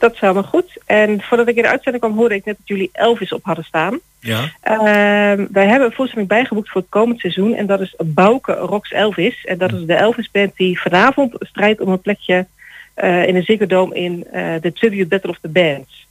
[0.05, 0.77] Dat is helemaal goed.
[0.85, 3.65] En voordat ik in de uitzending kwam, hoorde ik net dat jullie Elvis op hadden
[3.65, 3.99] staan.
[4.19, 4.51] Ja.
[4.61, 7.53] Ehm, wij hebben een voorstelling bijgeboekt voor het komend seizoen.
[7.53, 9.45] En dat is Bouke Rocks Elvis.
[9.45, 12.45] En dat is de Elvis band die vanavond strijdt om een plekje
[12.93, 16.07] eh, in de Ziggo Dome in eh, de Tribute Battle of the Bands.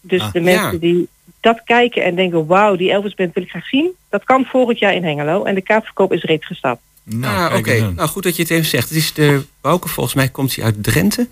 [0.00, 0.78] Dus Ah, de mensen ja.
[0.78, 1.08] die
[1.40, 3.90] dat kijken en denken, wauw, die Elvis band wil ik graag zien.
[4.10, 5.44] Dat kan volgend jaar in Hengelo.
[5.44, 6.78] En de kaartverkoop is reeds gestart.
[7.22, 7.92] ah, oké.
[7.96, 8.88] Nou, goed dat je het even zegt.
[8.88, 11.28] Het is de Bouke, volgens mij komt hij uit Drenthe.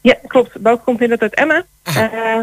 [0.00, 0.60] Ja, klopt.
[0.60, 1.66] Bouke komt inderdaad uit Emmen.
[1.82, 2.42] eh,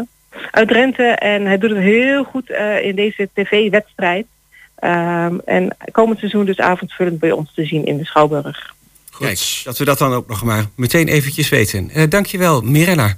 [0.50, 1.02] uit Drenthe.
[1.02, 4.26] En hij doet het heel goed eh, in deze tv-wedstrijd.
[4.74, 8.74] Ehm, en komend seizoen dus avondvullend bij ons te zien in de Schouwburg.
[9.18, 11.90] Kijk, dat we dat dan ook nog maar meteen eventjes weten.
[11.90, 13.14] Eh dankjewel, Mirella.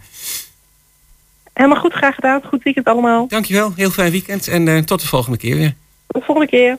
[1.53, 2.43] Helemaal goed, graag gedaan.
[2.45, 3.29] Goed weekend allemaal.
[3.29, 5.75] Dankjewel, heel fijn weekend en eh, tot de volgende keer weer.
[6.07, 6.79] Tot de volgende keer.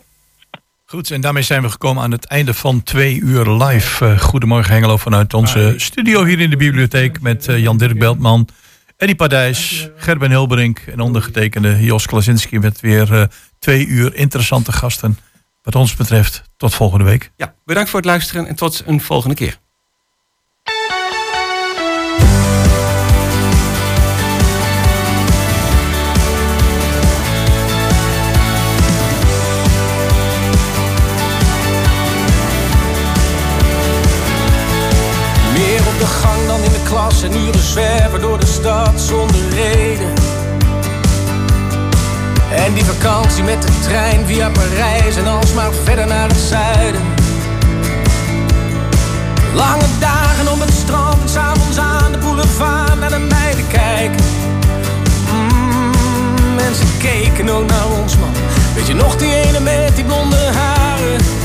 [0.92, 4.06] Goed, en daarmee zijn we gekomen aan het einde van twee uur live.
[4.06, 8.48] Eh, goedemorgen Hengelo vanuit onze studio hier in de bibliotheek met eh, Jan-Dirk Beltman,
[8.98, 13.24] Eddie Padijs, Gerben Hilberink en ondergetekende Jos Klasinski met weer eh,
[13.60, 15.18] twee uur interessante gasten.
[15.62, 17.32] Wat ons betreft, tot volgende week.
[17.36, 19.58] Ja, bedankt voor het luisteren en tot een volgende keer.
[37.24, 40.14] En uren zwerven door de stad zonder reden.
[42.54, 47.02] En die vakantie met de trein via Parijs en alsmaar verder naar het zuiden.
[49.54, 54.26] Lange dagen op het strand en s'avonds aan de boulevard naar de meiden kijken.
[55.32, 58.34] Mm, mensen keken ook naar ons man.
[58.76, 61.41] Weet je nog die ene met die blonde haren?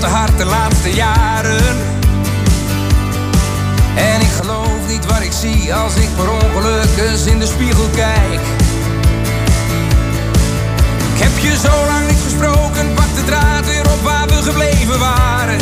[0.00, 1.76] Veel te hard de laatste jaren.
[3.94, 7.88] En ik geloof niet wat ik zie als ik per ongeluk eens in de spiegel
[7.94, 8.40] kijk.
[11.14, 14.98] Ik heb je zo lang niet gesproken, pak de draad weer op waar we gebleven
[14.98, 15.58] waren.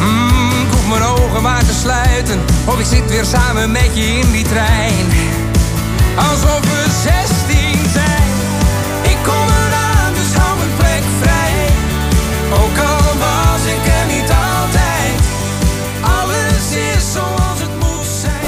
[0.00, 4.04] Mm, ik hoef mijn ogen maar te sluiten, of ik zit weer samen met je
[4.04, 5.06] in die trein.
[6.16, 7.35] Alsof we zes